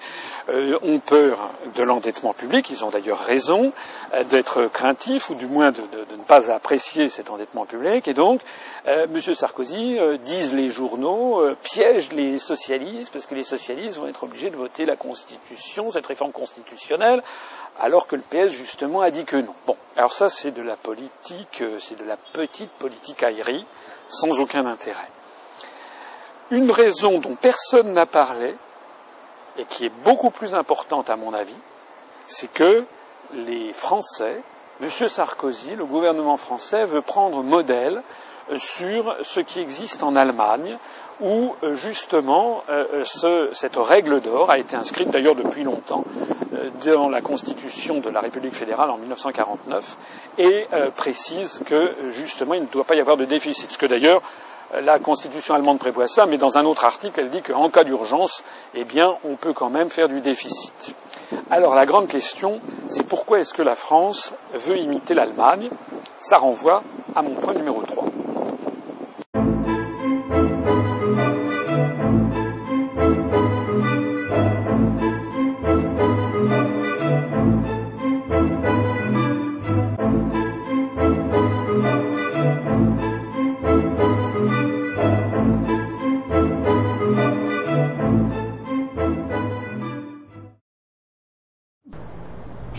euh, 0.50 0.80
ont 0.82 0.98
peur 0.98 1.52
de 1.76 1.84
l'endettement 1.84 2.34
public, 2.34 2.68
ils 2.72 2.84
ont 2.84 2.90
d'ailleurs 2.90 3.20
raison 3.20 3.72
euh, 4.16 4.24
d'être 4.24 4.66
craintifs 4.74 5.30
ou 5.30 5.36
du 5.36 5.46
moins 5.46 5.72
de, 5.72 5.82
ne 5.82 6.24
pas 6.24 6.52
apprécier 6.52 7.10
cet 7.10 7.30
endettement 7.30 7.68
public 7.68 8.08
et 8.08 8.16
donc 8.16 8.42
euh, 8.88 9.06
M. 9.06 9.22
Sarkozy, 9.22 10.00
disent 10.24 10.56
les 10.56 10.70
journaux, 10.70 11.40
piège 11.62 12.12
les 12.12 12.40
socialistes 12.40 13.14
parce 13.14 13.28
que 13.28 13.36
les 13.36 13.44
socialistes 13.44 14.00
vont 14.00 14.08
être 14.08 14.24
obligés 14.24 14.50
de 14.50 14.56
voter 14.56 14.86
la 14.86 14.96
Constitution, 14.96 15.92
cette 15.92 16.08
réforme 16.08 16.32
constitutionnelle, 16.32 17.22
alors 17.80 18.08
que 18.08 18.16
le 18.16 18.22
PS 18.22 18.52
justement 18.52 19.02
a 19.02 19.12
dit 19.12 19.26
que 19.26 19.38
non. 19.38 19.54
Bon, 19.66 19.78
alors 19.96 20.14
ça 20.14 20.30
c'est 20.30 20.52
de 20.52 20.62
la 20.62 20.76
politique, 20.76 21.64
c'est 21.80 21.98
de 21.98 22.06
la 22.06 22.18
petite 22.18 22.72
politique 22.72 23.24
aérie 23.24 23.66
sans 24.08 24.40
aucun 24.40 24.66
intérêt. 24.66 25.10
Une 26.52 26.72
raison 26.72 27.20
dont 27.20 27.36
personne 27.36 27.94
n'a 27.94 28.06
parlé, 28.06 28.56
et 29.58 29.66
qui 29.66 29.86
est 29.86 30.04
beaucoup 30.04 30.32
plus 30.32 30.56
importante 30.56 31.10
à 31.10 31.16
mon 31.16 31.34
avis, 31.34 31.56
c'est 32.26 32.52
que 32.52 32.86
les 33.34 33.72
Français, 33.74 34.42
M. 34.82 34.90
Sarkozy, 34.90 35.76
le 35.76 35.86
gouvernement 35.86 36.38
français 36.38 36.86
veut 36.86 37.02
prendre 37.02 37.44
modèle 37.44 38.02
sur 38.56 39.16
ce 39.22 39.42
qui 39.42 39.60
existe 39.60 40.02
en 40.02 40.16
Allemagne, 40.16 40.78
où 41.22 41.54
justement 41.74 42.64
euh, 42.70 43.04
cette 43.52 43.76
règle 43.76 44.22
d'or 44.22 44.50
a 44.50 44.58
été 44.58 44.76
inscrite 44.76 45.10
d'ailleurs 45.10 45.36
depuis 45.36 45.64
longtemps 45.64 46.06
euh, 46.49 46.49
dans 46.86 47.10
la 47.10 47.22
Constitution 47.22 48.00
de 48.00 48.10
la 48.10 48.22
République 48.22 48.54
fédérale 48.54 48.90
en 48.90 48.98
1949 48.98 49.98
et 50.38 50.68
euh, 50.74 50.92
précise 50.92 51.62
que 51.66 51.96
justement 52.10 52.54
il 52.54 52.64
ne 52.64 52.68
doit 52.68 52.84
pas 52.84 52.96
y 52.96 53.02
avoir 53.02 53.18
de 53.18 53.26
déficit, 53.26 53.72
ce 53.72 53.78
que 53.78 53.86
d'ailleurs 53.86 54.22
la 54.74 55.00
Constitution 55.00 55.56
allemande 55.56 55.80
prévoit 55.80 56.08
ça, 56.08 56.26
mais 56.26 56.38
dans 56.38 56.58
un 56.58 56.66
autre 56.66 56.86
article, 56.86 57.20
elle 57.20 57.30
dit 57.30 57.42
qu'en 57.42 57.70
cas 57.70 57.84
d'urgence, 57.84 58.44
eh 58.76 58.84
bien, 58.84 59.18
on 59.24 59.36
peut 59.36 59.54
quand 59.54 59.70
même 59.70 59.90
faire 59.90 60.08
du 60.08 60.22
déficit. 60.22 60.96
Alors 61.50 61.74
la 61.74 61.86
grande 61.86 62.08
question, 62.08 62.62
c'est 62.88 63.06
pourquoi 63.08 63.40
est-ce 63.40 63.54
que 63.54 63.64
la 63.64 63.76
France 63.76 64.36
veut 64.54 64.78
imiter 64.78 65.14
l'Allemagne? 65.16 65.70
Ça 66.20 66.38
renvoie 66.38 66.84
à 67.16 67.22
mon 67.22 67.34
point 67.34 67.54
numéro 67.54 67.82
3. 67.82 68.06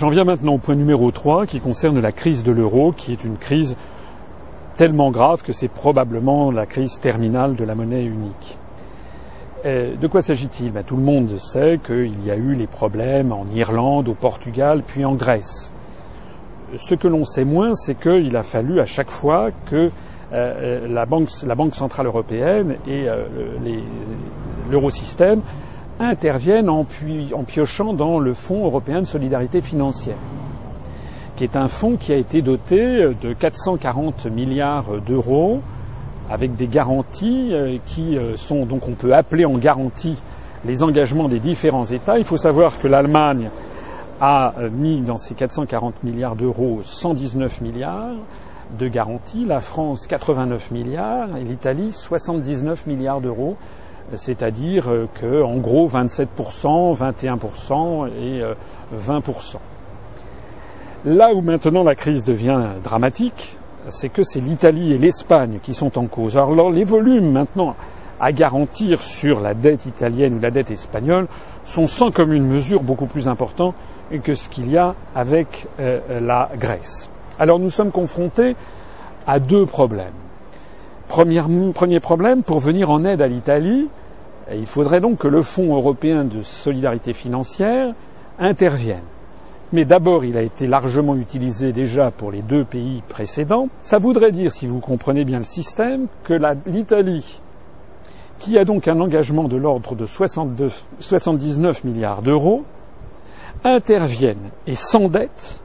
J'en 0.00 0.08
viens 0.08 0.24
maintenant 0.24 0.54
au 0.54 0.58
point 0.58 0.76
numéro 0.76 1.10
3 1.10 1.44
qui 1.44 1.60
concerne 1.60 2.00
la 2.00 2.10
crise 2.10 2.42
de 2.42 2.52
l'euro, 2.52 2.90
qui 2.90 3.12
est 3.12 3.22
une 3.22 3.36
crise 3.36 3.76
tellement 4.74 5.10
grave 5.10 5.42
que 5.42 5.52
c'est 5.52 5.68
probablement 5.68 6.50
la 6.50 6.64
crise 6.64 6.98
terminale 7.00 7.54
de 7.54 7.64
la 7.64 7.74
monnaie 7.74 8.04
unique. 8.04 8.58
de 9.62 10.06
quoi 10.06 10.22
s'agit-il? 10.22 10.72
Ben, 10.72 10.84
Tout 10.84 10.96
le 10.96 11.02
monde 11.02 11.36
sait 11.36 11.78
qu'il 11.84 12.24
y 12.24 12.30
a 12.30 12.36
eu 12.36 12.54
les 12.54 12.66
problèmes 12.66 13.30
en 13.30 13.44
Irlande, 13.50 14.08
au 14.08 14.14
Portugal, 14.14 14.82
puis 14.86 15.04
en 15.04 15.16
Grèce. 15.16 15.74
Ce 16.76 16.94
que 16.94 17.06
l'on 17.06 17.26
sait 17.26 17.44
moins, 17.44 17.74
c'est 17.74 18.00
qu'il 18.00 18.34
a 18.38 18.42
fallu 18.42 18.80
à 18.80 18.86
chaque 18.86 19.10
fois 19.10 19.50
que 19.66 19.90
euh, 20.32 20.88
la, 20.88 21.04
banque, 21.04 21.28
la, 21.46 21.54
Banque, 21.54 21.74
centrale 21.74 22.06
européenne 22.06 22.78
et 22.86 23.06
euh, 23.06 23.26
l'eurosystème 24.70 25.42
interviennent 26.00 26.70
en, 26.70 26.84
piochant 26.84 27.92
dans 27.92 28.18
le 28.18 28.32
Fonds 28.32 28.64
européen 28.64 29.00
de 29.00 29.06
solidarité 29.06 29.60
financière, 29.60 30.16
qui 31.36 31.44
est 31.44 31.56
un 31.56 31.68
fonds 31.68 31.96
qui 31.96 32.12
a 32.12 32.16
été 32.16 32.42
doté 32.42 33.06
de 33.20 33.32
440 33.34 34.26
milliards 34.26 35.00
d'euros 35.06 35.60
avec 36.30 36.54
des 36.54 36.68
garanties 36.68 37.50
euh, 37.52 37.76
qui 37.86 38.16
euh, 38.16 38.36
sont 38.36 38.64
donc 38.64 38.88
on 38.88 38.94
peut 38.94 39.12
appeler 39.14 39.44
en 39.44 39.58
garantie 39.58 40.22
les 40.64 40.82
engagements 40.82 41.28
des 41.28 41.40
différents 41.40 41.84
États. 41.84 42.18
Il 42.18 42.24
faut 42.24 42.36
savoir 42.36 42.78
que 42.78 42.86
l'Allemagne 42.86 43.50
a 44.20 44.54
euh, 44.58 44.70
mis 44.70 45.00
dans 45.00 45.16
ces 45.16 45.34
440 45.34 46.04
milliards 46.04 46.36
d'euros 46.36 46.80
119 46.82 47.60
milliards 47.62 48.14
de 48.78 48.86
garanties, 48.86 49.44
la 49.44 49.58
France 49.58 50.06
89 50.06 50.70
milliards 50.70 51.36
et 51.36 51.42
l'Italie 51.42 51.90
79 51.90 52.86
milliards 52.86 53.20
d'euros 53.20 53.56
c'est-à-dire 54.14 54.88
euh, 54.88 55.06
que 55.14 55.42
en 55.42 55.58
gros 55.58 55.88
27%, 55.88 56.96
21% 56.96 58.08
et 58.08 58.42
20%. 58.96 59.56
Euh, 59.56 59.58
Là 61.04 61.32
où 61.32 61.40
maintenant 61.40 61.82
la 61.82 61.94
crise 61.94 62.24
devient 62.24 62.62
dramatique, 62.84 63.56
c'est 63.88 64.10
que 64.10 64.22
c'est 64.22 64.40
l'Italie 64.40 64.92
et 64.92 64.98
l'Espagne 64.98 65.58
qui 65.62 65.72
sont 65.72 65.96
en 65.98 66.06
cause. 66.06 66.36
Alors 66.36 66.70
les 66.70 66.84
volumes 66.84 67.32
maintenant 67.32 67.74
à 68.20 68.32
garantir 68.32 69.02
sur 69.02 69.40
la 69.40 69.54
dette 69.54 69.86
italienne 69.86 70.34
ou 70.34 70.38
la 70.40 70.50
dette 70.50 70.70
espagnole 70.70 71.26
sont 71.64 71.86
sans 71.86 72.10
commune 72.10 72.46
mesure 72.46 72.82
beaucoup 72.82 73.06
plus 73.06 73.28
importants 73.28 73.74
que 74.18 74.34
ce 74.34 74.48
qu'il 74.48 74.70
y 74.70 74.76
a 74.76 74.94
avec 75.14 75.68
euh, 75.78 76.20
la 76.20 76.50
Grèce. 76.56 77.10
Alors 77.38 77.58
nous 77.58 77.70
sommes 77.70 77.92
confrontés 77.92 78.56
à 79.26 79.38
deux 79.38 79.64
problèmes. 79.64 80.12
Premier, 81.10 81.98
problème, 81.98 82.44
pour 82.44 82.60
venir 82.60 82.88
en 82.88 83.04
aide 83.04 83.20
à 83.20 83.26
l'Italie, 83.26 83.88
il 84.54 84.66
faudrait 84.66 85.00
donc 85.00 85.18
que 85.18 85.26
le 85.26 85.42
Fonds 85.42 85.74
européen 85.74 86.24
de 86.24 86.40
solidarité 86.40 87.12
financière 87.12 87.94
intervienne. 88.38 89.02
Mais 89.72 89.84
d'abord, 89.84 90.24
il 90.24 90.38
a 90.38 90.42
été 90.42 90.68
largement 90.68 91.16
utilisé 91.16 91.72
déjà 91.72 92.12
pour 92.12 92.30
les 92.30 92.42
deux 92.42 92.64
pays 92.64 93.02
précédents. 93.08 93.68
Ça 93.82 93.98
voudrait 93.98 94.30
dire, 94.30 94.52
si 94.52 94.68
vous 94.68 94.78
comprenez 94.78 95.24
bien 95.24 95.38
le 95.38 95.44
système, 95.44 96.06
que 96.22 96.34
l'Italie, 96.68 97.40
qui 98.38 98.56
a 98.56 98.64
donc 98.64 98.86
un 98.86 99.00
engagement 99.00 99.48
de 99.48 99.56
l'ordre 99.56 99.96
de 99.96 100.06
79 100.06 101.82
milliards 101.82 102.22
d'euros, 102.22 102.62
intervienne 103.64 104.50
et 104.68 104.76
s'endette 104.76 105.60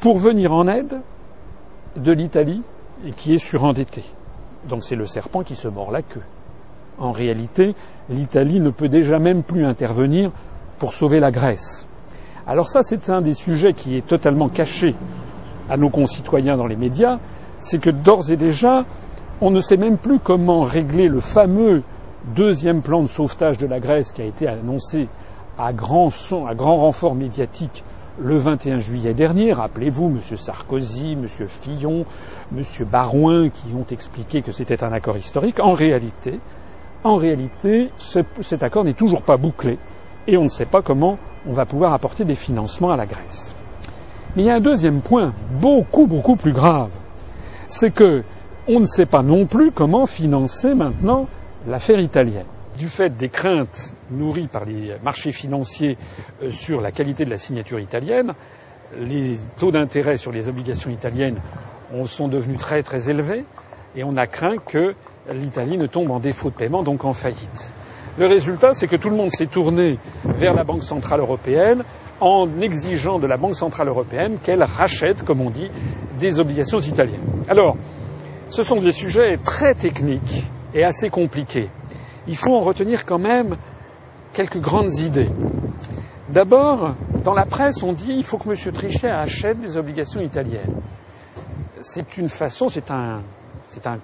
pour 0.00 0.18
venir 0.18 0.52
en 0.52 0.66
aide 0.66 1.00
de 1.96 2.10
l'Italie 2.10 2.62
qui 3.16 3.34
est 3.34 3.38
surendettée. 3.38 4.04
Donc 4.68 4.84
c'est 4.84 4.96
le 4.96 5.06
serpent 5.06 5.42
qui 5.42 5.54
se 5.54 5.68
mord 5.68 5.90
la 5.90 6.02
queue. 6.02 6.22
En 6.98 7.12
réalité, 7.12 7.74
l'Italie 8.08 8.60
ne 8.60 8.70
peut 8.70 8.88
déjà 8.88 9.18
même 9.18 9.42
plus 9.42 9.64
intervenir 9.64 10.30
pour 10.78 10.94
sauver 10.94 11.20
la 11.20 11.30
Grèce. 11.30 11.88
Alors 12.46 12.68
ça, 12.68 12.82
c'est 12.82 13.08
un 13.10 13.22
des 13.22 13.34
sujets 13.34 13.72
qui 13.72 13.96
est 13.96 14.06
totalement 14.06 14.48
caché 14.48 14.94
à 15.70 15.76
nos 15.76 15.90
concitoyens 15.90 16.56
dans 16.56 16.66
les 16.66 16.76
médias, 16.76 17.18
c'est 17.58 17.80
que 17.80 17.90
d'ores 17.90 18.30
et 18.30 18.36
déjà, 18.36 18.84
on 19.40 19.50
ne 19.50 19.60
sait 19.60 19.76
même 19.76 19.96
plus 19.96 20.18
comment 20.18 20.62
régler 20.62 21.08
le 21.08 21.20
fameux 21.20 21.82
deuxième 22.34 22.82
plan 22.82 23.02
de 23.02 23.08
sauvetage 23.08 23.58
de 23.58 23.66
la 23.66 23.80
Grèce 23.80 24.12
qui 24.12 24.22
a 24.22 24.24
été 24.24 24.46
annoncé 24.48 25.08
à 25.58 25.72
grand 25.72 26.10
son, 26.10 26.46
à 26.46 26.54
grand 26.54 26.76
renfort 26.76 27.14
médiatique 27.14 27.84
le 28.18 28.36
21 28.36 28.78
juillet 28.78 29.14
dernier, 29.14 29.52
rappelez-vous, 29.52 30.06
M. 30.06 30.20
Sarkozy, 30.20 31.12
M. 31.12 31.26
Fillon, 31.48 32.04
M. 32.54 32.62
Barouin, 32.90 33.48
qui 33.48 33.72
ont 33.74 33.86
expliqué 33.90 34.42
que 34.42 34.52
c'était 34.52 34.84
un 34.84 34.92
accord 34.92 35.16
historique, 35.16 35.60
en 35.60 35.72
réalité, 35.72 36.40
en 37.04 37.16
réalité, 37.16 37.90
cet 37.96 38.62
accord 38.62 38.84
n'est 38.84 38.92
toujours 38.92 39.22
pas 39.22 39.36
bouclé 39.36 39.78
et 40.28 40.36
on 40.36 40.42
ne 40.42 40.48
sait 40.48 40.66
pas 40.66 40.82
comment 40.82 41.18
on 41.46 41.52
va 41.52 41.66
pouvoir 41.66 41.92
apporter 41.92 42.24
des 42.24 42.34
financements 42.34 42.90
à 42.90 42.96
la 42.96 43.06
Grèce. 43.06 43.56
Mais 44.36 44.42
il 44.42 44.46
y 44.46 44.50
a 44.50 44.56
un 44.56 44.60
deuxième 44.60 45.00
point, 45.00 45.32
beaucoup, 45.60 46.06
beaucoup 46.06 46.36
plus 46.36 46.52
grave. 46.52 46.92
C'est 47.66 47.92
que 47.92 48.22
on 48.68 48.78
ne 48.78 48.84
sait 48.84 49.06
pas 49.06 49.22
non 49.22 49.46
plus 49.46 49.72
comment 49.72 50.06
financer 50.06 50.74
maintenant 50.74 51.26
l'affaire 51.66 51.98
italienne 51.98 52.46
du 52.76 52.88
fait 52.88 53.10
des 53.10 53.28
craintes 53.28 53.94
nourries 54.10 54.48
par 54.48 54.64
les 54.64 54.94
marchés 55.02 55.32
financiers 55.32 55.96
euh, 56.42 56.50
sur 56.50 56.80
la 56.80 56.90
qualité 56.92 57.24
de 57.24 57.30
la 57.30 57.36
signature 57.36 57.80
italienne, 57.80 58.32
les 58.98 59.36
taux 59.56 59.70
d'intérêt 59.70 60.16
sur 60.16 60.32
les 60.32 60.48
obligations 60.48 60.90
italiennes 60.90 61.38
sont 62.06 62.28
devenus 62.28 62.58
très 62.58 62.82
très 62.82 63.10
élevés 63.10 63.44
et 63.96 64.04
on 64.04 64.16
a 64.16 64.26
craint 64.26 64.56
que 64.56 64.94
l'Italie 65.30 65.76
ne 65.76 65.86
tombe 65.86 66.10
en 66.10 66.20
défaut 66.20 66.50
de 66.50 66.54
paiement, 66.54 66.82
donc 66.82 67.04
en 67.04 67.12
faillite. 67.12 67.74
Le 68.18 68.26
résultat, 68.26 68.74
c'est 68.74 68.86
que 68.86 68.96
tout 68.96 69.08
le 69.10 69.16
monde 69.16 69.30
s'est 69.30 69.46
tourné 69.46 69.98
vers 70.24 70.54
la 70.54 70.64
Banque 70.64 70.82
centrale 70.82 71.20
européenne 71.20 71.84
en 72.20 72.46
exigeant 72.60 73.18
de 73.18 73.26
la 73.26 73.36
Banque 73.36 73.56
centrale 73.56 73.88
européenne 73.88 74.38
qu'elle 74.42 74.62
rachète, 74.62 75.22
comme 75.22 75.40
on 75.40 75.50
dit, 75.50 75.70
des 76.18 76.40
obligations 76.40 76.78
italiennes. 76.78 77.20
Alors, 77.48 77.76
ce 78.48 78.62
sont 78.62 78.76
des 78.80 78.92
sujets 78.92 79.36
très 79.42 79.74
techniques 79.74 80.50
et 80.74 80.84
assez 80.84 81.08
compliqués 81.10 81.68
il 82.26 82.36
faut 82.36 82.54
en 82.54 82.60
retenir 82.60 83.04
quand 83.04 83.18
même 83.18 83.56
quelques 84.32 84.60
grandes 84.60 84.94
idées. 84.98 85.30
D'abord, 86.28 86.94
dans 87.24 87.34
la 87.34 87.44
presse, 87.44 87.82
on 87.82 87.92
dit 87.92 88.06
qu'il 88.06 88.24
faut 88.24 88.38
que 88.38 88.48
M. 88.48 88.72
Trichet 88.72 89.10
achète 89.10 89.58
des 89.58 89.76
obligations 89.76 90.20
italiennes. 90.20 90.80
C'est 91.80 92.16
une 92.16 92.28
façon, 92.28 92.68
c'est 92.68 92.90
un, 92.90 93.22
c'est 93.68 93.86
un, 93.86 93.98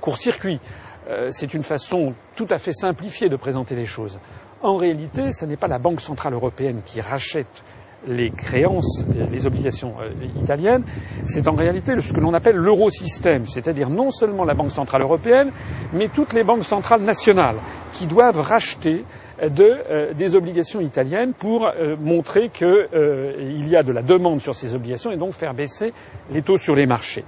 court-circuit. 0.00 0.60
Euh, 1.08 1.28
c'est 1.30 1.52
une 1.52 1.62
façon 1.64 2.14
tout 2.36 2.46
à 2.48 2.58
fait 2.58 2.72
simplifiée 2.72 3.28
de 3.28 3.36
présenter 3.36 3.74
les 3.74 3.86
choses. 3.86 4.20
En 4.62 4.76
réalité, 4.76 5.32
ce 5.32 5.44
n'est 5.44 5.56
pas 5.56 5.66
la 5.66 5.78
Banque 5.78 6.00
centrale 6.00 6.34
européenne 6.34 6.82
qui 6.84 7.00
rachète 7.00 7.64
les 8.06 8.30
créances, 8.30 9.04
les 9.30 9.46
obligations 9.46 9.94
euh, 10.00 10.10
italiennes, 10.40 10.84
c'est 11.24 11.48
en 11.48 11.54
réalité 11.54 11.98
ce 12.00 12.12
que 12.12 12.20
l'on 12.20 12.34
appelle 12.34 12.56
l'eurosystème, 12.56 13.46
c'est-à-dire 13.46 13.90
non 13.90 14.10
seulement 14.10 14.44
la 14.44 14.54
Banque 14.54 14.70
centrale 14.70 15.02
européenne, 15.02 15.50
mais 15.92 16.08
toutes 16.08 16.32
les 16.32 16.44
banques 16.44 16.64
centrales 16.64 17.02
nationales 17.02 17.56
qui 17.92 18.06
doivent 18.06 18.40
racheter 18.40 19.04
euh, 19.42 19.48
euh, 19.60 20.12
des 20.14 20.36
obligations 20.36 20.80
italiennes 20.80 21.32
pour 21.34 21.68
montrer 22.00 22.48
qu'il 22.48 23.68
y 23.68 23.76
a 23.76 23.82
de 23.82 23.92
la 23.92 24.02
demande 24.02 24.40
sur 24.40 24.54
ces 24.54 24.74
obligations 24.74 25.10
et 25.10 25.16
donc 25.16 25.32
faire 25.32 25.54
baisser 25.54 25.92
les 26.30 26.42
taux 26.42 26.56
sur 26.56 26.74
les 26.74 26.86
marchés. 26.86 27.24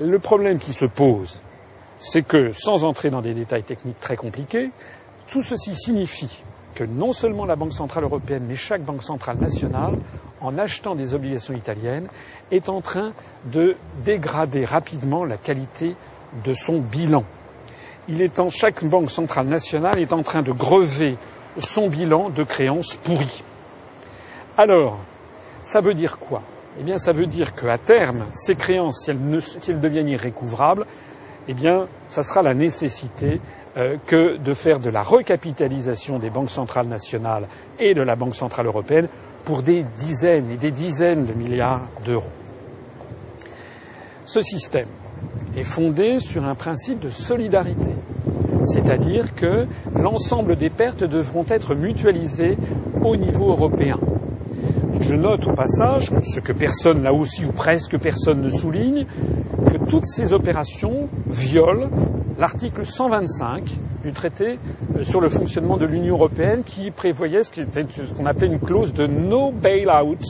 Le 0.00 0.18
problème 0.18 0.58
qui 0.58 0.72
se 0.72 0.86
pose, 0.86 1.38
c'est 1.98 2.22
que, 2.22 2.50
sans 2.50 2.84
entrer 2.84 3.10
dans 3.10 3.20
des 3.20 3.34
détails 3.34 3.64
techniques 3.64 4.00
très 4.00 4.16
compliqués, 4.16 4.70
tout 5.28 5.42
ceci 5.42 5.74
signifie 5.74 6.42
que 6.74 6.84
non 6.84 7.12
seulement 7.12 7.44
la 7.44 7.56
Banque 7.56 7.72
centrale 7.72 8.04
européenne, 8.04 8.44
mais 8.46 8.56
chaque 8.56 8.82
banque 8.82 9.02
centrale 9.02 9.38
nationale, 9.38 9.96
en 10.40 10.56
achetant 10.58 10.94
des 10.94 11.14
obligations 11.14 11.54
italiennes, 11.54 12.08
est 12.50 12.68
en 12.68 12.80
train 12.80 13.12
de 13.52 13.76
dégrader 14.04 14.64
rapidement 14.64 15.24
la 15.24 15.36
qualité 15.36 15.96
de 16.44 16.52
son 16.52 16.80
bilan. 16.80 17.24
Il 18.08 18.22
est 18.22 18.40
en, 18.40 18.48
chaque 18.48 18.84
banque 18.84 19.10
centrale 19.10 19.46
nationale 19.46 20.00
est 20.00 20.12
en 20.12 20.22
train 20.22 20.42
de 20.42 20.52
grever 20.52 21.16
son 21.58 21.88
bilan 21.88 22.30
de 22.30 22.42
créances 22.42 22.96
pourries. 22.96 23.42
Alors, 24.56 24.98
ça 25.62 25.80
veut 25.80 25.94
dire 25.94 26.18
quoi? 26.18 26.42
Eh 26.78 26.82
bien, 26.82 26.98
ça 26.98 27.12
veut 27.12 27.26
dire 27.26 27.52
qu'à 27.52 27.78
terme, 27.78 28.26
ces 28.32 28.54
créances, 28.54 29.04
si 29.04 29.10
elles, 29.10 29.40
elles 29.68 29.80
deviennent 29.80 30.08
irrécouvrables, 30.08 30.86
eh 31.48 31.54
bien, 31.54 31.86
ça 32.08 32.22
sera 32.22 32.42
la 32.42 32.54
nécessité 32.54 33.40
que 34.06 34.36
de 34.36 34.52
faire 34.52 34.80
de 34.80 34.90
la 34.90 35.02
recapitalisation 35.02 36.18
des 36.18 36.30
banques 36.30 36.50
centrales 36.50 36.88
nationales 36.88 37.46
et 37.78 37.94
de 37.94 38.02
la 38.02 38.16
Banque 38.16 38.34
centrale 38.34 38.66
européenne 38.66 39.08
pour 39.44 39.62
des 39.62 39.84
dizaines 39.96 40.50
et 40.50 40.56
des 40.56 40.70
dizaines 40.70 41.24
de 41.24 41.32
milliards 41.32 41.86
d'euros. 42.04 42.30
Ce 44.24 44.40
système 44.42 44.88
est 45.56 45.64
fondé 45.64 46.20
sur 46.20 46.44
un 46.46 46.54
principe 46.54 47.00
de 47.00 47.08
solidarité, 47.08 47.94
c'est-à-dire 48.64 49.34
que 49.34 49.66
l'ensemble 49.94 50.56
des 50.56 50.70
pertes 50.70 51.04
devront 51.04 51.44
être 51.48 51.74
mutualisées 51.74 52.56
au 53.02 53.16
niveau 53.16 53.50
européen. 53.50 53.98
Je 55.00 55.14
note 55.14 55.46
au 55.46 55.52
passage, 55.52 56.10
ce 56.22 56.40
que 56.40 56.52
personne 56.52 57.02
là 57.02 57.12
aussi 57.12 57.46
ou 57.46 57.52
presque 57.52 57.98
personne 57.98 58.42
ne 58.42 58.50
souligne, 58.50 59.06
que 59.66 59.78
toutes 59.88 60.06
ces 60.06 60.32
opérations 60.32 61.08
violent 61.26 61.88
l'article 62.40 62.86
125 62.86 63.64
du 64.02 64.12
traité 64.12 64.58
euh, 64.96 65.04
sur 65.04 65.20
le 65.20 65.28
fonctionnement 65.28 65.76
de 65.76 65.84
l'Union 65.84 66.16
européenne 66.16 66.64
qui 66.64 66.90
prévoyait 66.90 67.44
ce 67.44 67.60
qu'on 68.16 68.26
appelait 68.26 68.46
une 68.46 68.58
clause 68.58 68.92
de 68.94 69.06
no 69.06 69.52
bail-out 69.52 70.24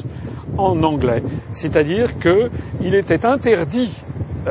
en 0.59 0.83
anglais. 0.83 1.23
C'est-à-dire 1.53 2.19
qu'il 2.19 2.95
était 2.95 3.25
interdit 3.25 3.93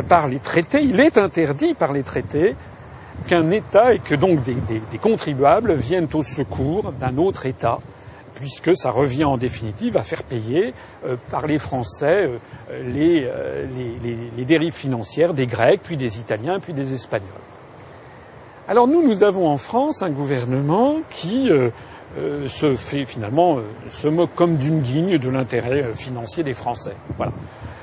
par 0.07 0.27
les 0.27 0.39
traités, 0.39 0.81
il 0.81 0.99
est 1.01 1.17
interdit 1.17 1.73
par 1.73 1.91
les 1.91 2.03
traités 2.03 2.55
qu'un 3.27 3.51
État 3.51 3.93
et 3.93 3.99
que 3.99 4.15
donc 4.15 4.39
des 4.43 4.97
contribuables 4.97 5.73
viennent 5.73 6.07
au 6.13 6.23
secours 6.23 6.93
d'un 6.93 7.17
autre 7.17 7.45
État 7.45 7.79
puisque 8.35 8.75
ça 8.75 8.91
revient 8.91 9.25
en 9.25 9.37
définitive 9.37 9.97
à 9.97 10.01
faire 10.01 10.23
payer 10.23 10.73
euh, 11.05 11.15
par 11.29 11.47
les 11.47 11.57
Français 11.57 12.25
euh, 12.25 12.37
euh, 12.71 13.65
les, 14.35 14.45
dérives 14.45 14.73
financières 14.73 15.33
des 15.33 15.45
Grecs, 15.45 15.81
puis 15.83 15.97
des 15.97 16.19
Italiens, 16.19 16.59
puis 16.59 16.73
des 16.73 16.93
Espagnols. 16.93 17.29
Alors 18.67 18.87
nous, 18.87 19.03
nous 19.03 19.23
avons 19.23 19.47
en 19.47 19.57
France 19.57 20.01
un 20.03 20.11
gouvernement 20.11 21.01
qui 21.09 21.49
se 22.45 22.75
fait 22.75 23.03
finalement 23.03 23.57
se 23.87 24.07
moque 24.07 24.33
comme 24.35 24.57
d'une 24.57 24.81
guigne 24.81 25.17
de 25.17 25.29
l'intérêt 25.29 25.93
financier 25.95 26.43
des 26.43 26.53
Français. 26.53 26.95
Voilà. 27.17 27.31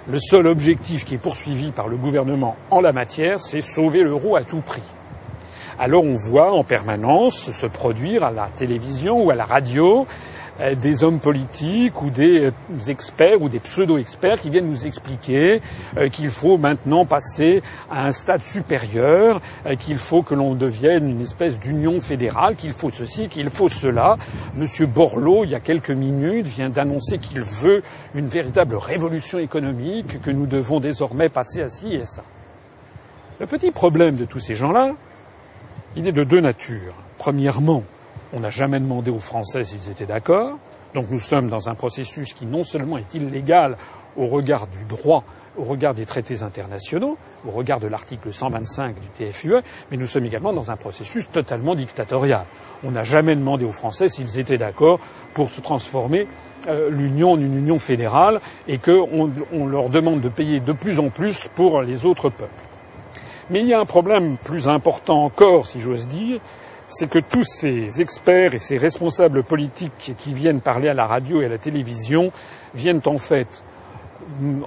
Le 0.09 0.18
seul 0.20 0.46
objectif 0.46 1.04
qui 1.04 1.14
est 1.14 1.18
poursuivi 1.18 1.72
par 1.72 1.88
le 1.88 1.96
gouvernement 1.96 2.54
en 2.70 2.80
la 2.80 2.92
matière, 2.92 3.40
c'est 3.40 3.61
sauver 3.61 4.02
l'euro 4.02 4.37
à 4.37 4.44
tout 4.44 4.61
prix 4.61 4.82
alors 5.78 6.04
on 6.04 6.14
voit 6.14 6.52
en 6.52 6.64
permanence 6.64 7.50
se 7.50 7.66
produire 7.66 8.24
à 8.24 8.30
la 8.30 8.48
télévision 8.48 9.22
ou 9.22 9.30
à 9.30 9.35
la 9.35 9.44
radio 9.44 10.06
des 10.59 11.05
hommes 11.05 11.21
politiques 11.21 12.01
ou 12.03 12.11
des 12.11 12.47
euh, 12.47 12.51
experts 12.88 13.40
ou 13.42 13.49
des 13.49 13.59
pseudo-experts 13.59 14.40
qui 14.40 14.51
viennent 14.51 14.69
nous 14.69 14.87
expliquer 14.87 15.61
euh, 15.97 16.09
qu'il 16.09 16.31
faut 16.31 16.57
maintenant 16.57 17.05
passer 17.05 17.62
à 17.90 18.07
un 18.07 18.12
stade 18.12 18.42
supérieur, 18.42 19.40
qu'il 19.79 19.99
faut 19.99 20.23
que 20.23 20.35
l'on 20.35 20.55
devienne 20.55 21.11
une 21.11 21.21
espèce 21.21 21.59
d'union 21.59 22.01
fédérale, 22.01 22.57
qu'il 22.57 22.73
faut 22.73 22.90
ceci, 22.90 23.29
qu'il 23.29 23.51
faut 23.51 23.69
cela. 23.69 24.16
Monsieur 24.57 24.87
Borloo, 24.87 25.45
il 25.45 25.51
y 25.51 25.55
a 25.55 25.61
quelques 25.61 25.90
minutes, 25.90 26.47
vient 26.47 26.71
d'annoncer 26.71 27.19
qu'il 27.19 27.40
veut 27.40 27.83
une 28.14 28.27
véritable 28.27 28.77
révolution 28.77 29.38
économique, 29.38 30.21
que 30.23 30.31
nous 30.31 30.47
devons 30.47 30.81
désormais 30.81 31.29
passer 31.29 31.62
à 31.62 31.69
ci 31.69 31.95
et 31.95 32.01
à 32.01 32.07
ça. 32.07 32.23
Le 33.38 33.47
petit 33.47 33.71
problème 33.71 34.14
de 34.14 34.25
tous 34.25 34.40
ces 34.40 34.55
gens-là, 34.55 34.92
il 35.97 36.09
est 36.09 36.12
de 36.12 36.25
deux 36.25 36.40
natures. 36.40 36.95
Premièrement, 37.19 37.83
on 38.32 38.40
n'a 38.40 38.50
jamais 38.50 38.80
demandé 38.80 39.10
aux 39.10 39.18
Français 39.18 39.62
s'ils 39.62 39.90
étaient 39.90 40.06
d'accord. 40.06 40.58
Donc 40.94 41.10
nous 41.10 41.18
sommes 41.18 41.48
dans 41.48 41.68
un 41.68 41.74
processus 41.74 42.32
qui 42.32 42.46
non 42.46 42.64
seulement 42.64 42.98
est 42.98 43.14
illégal 43.14 43.76
au 44.16 44.26
regard 44.26 44.66
du 44.66 44.84
droit, 44.84 45.24
au 45.58 45.64
regard 45.64 45.94
des 45.94 46.06
traités 46.06 46.42
internationaux, 46.42 47.16
au 47.46 47.50
regard 47.50 47.80
de 47.80 47.86
l'article 47.86 48.32
125 48.32 48.96
du 48.98 49.08
TFUE, 49.08 49.60
mais 49.90 49.96
nous 49.96 50.06
sommes 50.06 50.24
également 50.24 50.52
dans 50.52 50.70
un 50.70 50.76
processus 50.76 51.30
totalement 51.30 51.74
dictatorial. 51.74 52.44
On 52.84 52.90
n'a 52.90 53.02
jamais 53.02 53.36
demandé 53.36 53.64
aux 53.64 53.72
Français 53.72 54.08
s'ils 54.08 54.38
étaient 54.38 54.58
d'accord 54.58 55.00
pour 55.34 55.50
se 55.50 55.60
transformer 55.60 56.26
euh, 56.68 56.90
l'Union 56.90 57.32
en 57.32 57.40
une 57.40 57.56
Union 57.56 57.78
fédérale 57.78 58.40
et 58.66 58.78
qu'on 58.78 59.30
on 59.52 59.66
leur 59.66 59.88
demande 59.88 60.20
de 60.20 60.28
payer 60.28 60.60
de 60.60 60.72
plus 60.72 60.98
en 60.98 61.10
plus 61.10 61.48
pour 61.54 61.82
les 61.82 62.06
autres 62.06 62.30
peuples. 62.30 62.52
Mais 63.50 63.60
il 63.60 63.68
y 63.68 63.74
a 63.74 63.80
un 63.80 63.84
problème 63.84 64.38
plus 64.38 64.68
important 64.68 65.24
encore, 65.24 65.66
si 65.66 65.80
j'ose 65.80 66.08
dire, 66.08 66.40
c'est 66.88 67.09
que 67.09 67.18
tous 67.18 67.44
ces 67.44 68.01
experts 68.01 68.55
et 68.55 68.59
ces 68.59 68.77
responsables 68.77 69.42
politiques 69.42 70.14
qui 70.16 70.33
viennent 70.33 70.61
parler 70.61 70.88
à 70.88 70.94
la 70.94 71.07
radio 71.07 71.42
et 71.42 71.46
à 71.46 71.49
la 71.49 71.59
télévision 71.59 72.31
viennent 72.75 73.01
en 73.07 73.18
fait 73.18 73.64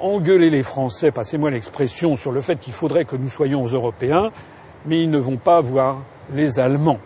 engueuler 0.01 0.49
les 0.49 0.63
Français, 0.63 1.11
passez-moi 1.11 1.49
l'expression, 1.49 2.15
sur 2.15 2.31
le 2.31 2.41
fait 2.41 2.59
qu'il 2.59 2.73
faudrait 2.73 3.05
que 3.05 3.15
nous 3.15 3.27
soyons 3.29 3.65
européens, 3.65 4.31
mais 4.85 5.01
ils 5.01 5.09
ne 5.09 5.17
vont 5.17 5.37
pas 5.37 5.61
voir 5.61 6.01
les 6.33 6.59
Allemands. 6.59 6.99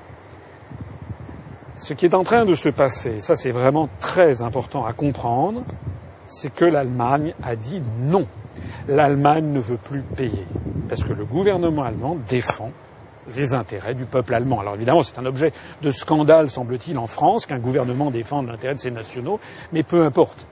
Ce 1.76 1.94
qui 1.94 2.06
est 2.06 2.14
en 2.16 2.24
train 2.24 2.46
de 2.46 2.54
se 2.54 2.70
passer, 2.70 3.20
ça 3.20 3.36
c'est 3.36 3.52
vraiment 3.52 3.90
très 4.00 4.44
important 4.44 4.86
à 4.86 4.94
comprendre, 4.94 5.64
c'est 6.28 6.54
que 6.54 6.66
l'Allemagne 6.66 7.34
a 7.44 7.56
dit 7.56 7.82
non 8.02 8.28
l'Allemagne 8.88 9.52
ne 9.52 9.60
veut 9.60 9.78
plus 9.78 10.02
payer. 10.02 10.46
Parce 10.88 11.04
que 11.04 11.14
le 11.14 11.26
gouvernement 11.26 11.84
allemand 11.84 12.18
défend 12.30 12.72
les 13.36 13.54
intérêts 13.54 13.94
du 13.94 14.06
peuple 14.06 14.34
allemand. 14.34 14.60
Alors 14.60 14.76
évidemment, 14.76 15.02
c'est 15.02 15.20
un 15.20 15.26
objet 15.26 15.54
de 15.82 15.90
scandale, 15.90 16.50
semble-t-il, 16.50 16.98
en 16.98 17.08
France, 17.08 17.46
qu'un 17.46 17.60
gouvernement 17.60 18.12
défende 18.12 18.48
l'intérêt 18.48 18.74
de 18.76 18.80
ses 18.80 18.92
nationaux, 18.92 19.40
mais 19.72 19.84
peu 19.84 20.04
importe. 20.06 20.48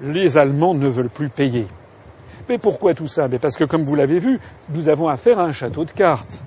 Les 0.00 0.36
Allemands 0.36 0.74
ne 0.74 0.88
veulent 0.88 1.08
plus 1.08 1.30
payer. 1.30 1.66
Mais 2.48 2.58
pourquoi 2.58 2.94
tout 2.94 3.06
ça? 3.06 3.26
Parce 3.40 3.56
que, 3.56 3.64
comme 3.64 3.82
vous 3.82 3.94
l'avez 3.94 4.18
vu, 4.18 4.38
nous 4.70 4.88
avons 4.88 5.08
affaire 5.08 5.38
à 5.38 5.44
un 5.44 5.52
château 5.52 5.84
de 5.84 5.90
cartes. 5.90 6.44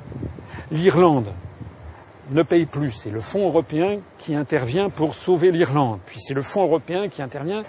L'Irlande 0.71 1.33
ne 2.31 2.43
paye 2.43 2.65
plus. 2.65 2.91
C'est 2.91 3.09
le 3.09 3.21
Fonds 3.21 3.47
européen 3.47 3.97
qui 4.17 4.35
intervient 4.35 4.89
pour 4.89 5.15
sauver 5.15 5.51
l'Irlande. 5.51 5.99
Puis 6.05 6.19
c'est 6.19 6.33
le 6.33 6.41
Fonds 6.41 6.63
européen 6.63 7.07
qui 7.09 7.21
intervient 7.21 7.63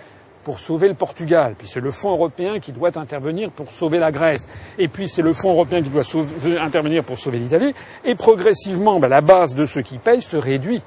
pour 0.51 0.59
sauver 0.59 0.89
le 0.89 0.95
Portugal, 0.95 1.55
puis 1.57 1.69
c'est 1.69 1.79
le 1.79 1.93
Fonds 1.93 2.11
européen 2.11 2.59
qui 2.59 2.73
doit 2.73 2.99
intervenir 2.99 3.53
pour 3.53 3.71
sauver 3.71 4.01
la 4.01 4.11
Grèce, 4.11 4.49
et 4.81 4.89
puis 4.89 5.07
c'est 5.07 5.23
le 5.23 5.33
Fonds 5.33 5.53
européen 5.53 5.81
qui 5.81 5.91
doit 5.91 6.03
intervenir 6.61 7.05
pour 7.05 7.19
sauver 7.19 7.39
l'Italie, 7.39 7.73
et 8.05 8.17
progressivement, 8.17 8.99
ben, 8.99 9.07
la 9.07 9.21
base 9.21 9.55
de 9.55 9.65
ceux 9.65 9.83
qui 9.83 9.99
payent 9.99 10.21
se 10.21 10.37
réduit. 10.37 10.83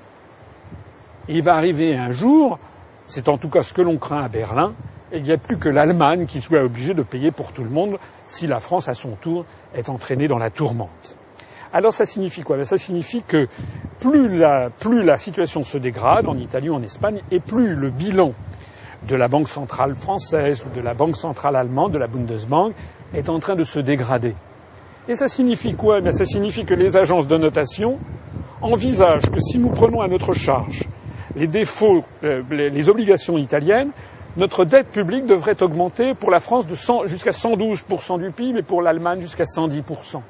Il 1.29 1.41
va 1.43 1.55
arriver 1.55 1.95
un 1.95 2.11
jour, 2.11 2.59
c'est 3.05 3.29
en 3.29 3.37
tout 3.37 3.47
cas 3.47 3.63
ce 3.63 3.73
que 3.73 3.81
l'on 3.81 3.95
craint 3.95 4.21
à 4.21 4.27
Berlin, 4.27 4.73
il 5.13 5.21
n'y 5.21 5.31
a 5.31 5.37
plus 5.37 5.57
que 5.57 5.69
l'Allemagne 5.69 6.25
qui 6.25 6.41
soit 6.41 6.61
obligée 6.61 6.93
de 6.93 7.03
payer 7.03 7.31
pour 7.31 7.53
tout 7.53 7.63
le 7.63 7.69
monde 7.69 7.99
si 8.27 8.47
la 8.47 8.59
France, 8.59 8.89
à 8.89 8.93
son 8.93 9.11
tour, 9.11 9.45
est 9.73 9.87
entraînée 9.87 10.27
dans 10.27 10.39
la 10.39 10.49
tourmente. 10.49 11.15
Alors 11.71 11.93
ça 11.93 12.05
signifie 12.05 12.41
quoi? 12.41 12.57
Ben, 12.57 12.65
Ça 12.65 12.77
signifie 12.77 13.23
que 13.23 13.47
plus 14.01 14.37
la, 14.37 14.69
plus 14.77 15.03
la 15.03 15.15
situation 15.15 15.63
se 15.63 15.77
dégrade 15.77 16.27
en 16.27 16.37
Italie 16.37 16.69
ou 16.69 16.75
en 16.75 16.83
Espagne, 16.83 17.21
et 17.31 17.39
plus 17.39 17.75
le 17.75 17.91
bilan 17.91 18.33
de 19.07 19.15
la 19.15 19.27
Banque 19.27 19.47
centrale 19.47 19.95
française 19.95 20.65
ou 20.65 20.75
de 20.75 20.81
la 20.81 20.93
Banque 20.93 21.17
centrale 21.17 21.55
allemande, 21.55 21.91
de 21.91 21.97
la 21.97 22.07
Bundesbank, 22.07 22.73
est 23.13 23.29
en 23.29 23.39
train 23.39 23.55
de 23.55 23.63
se 23.63 23.79
dégrader. 23.79 24.35
Et 25.07 25.15
ça 25.15 25.27
signifie 25.27 25.75
quoi? 25.75 25.99
Eh 26.03 26.11
Ça 26.11 26.25
signifie 26.25 26.65
que 26.65 26.73
les 26.73 26.95
agences 26.95 27.27
de 27.27 27.37
notation 27.37 27.99
envisagent 28.61 29.29
que 29.29 29.39
si 29.39 29.59
nous 29.59 29.69
prenons 29.69 30.01
à 30.01 30.07
notre 30.07 30.33
charge 30.33 30.87
les 31.35 31.47
défauts, 31.47 32.03
euh, 32.23 32.41
les, 32.51 32.89
obligations 32.89 33.37
italiennes, 33.37 33.91
notre 34.37 34.65
dette 34.65 34.89
publique 34.89 35.25
devrait 35.25 35.61
augmenter 35.61 36.13
pour 36.13 36.31
la 36.31 36.39
France 36.39 36.65
jusqu'à 37.05 37.31
112% 37.31 38.19
du 38.19 38.31
PIB 38.31 38.59
et 38.59 38.63
pour 38.63 38.81
l'Allemagne 38.81 39.19
jusqu'à 39.19 39.43
110%. 39.43 40.21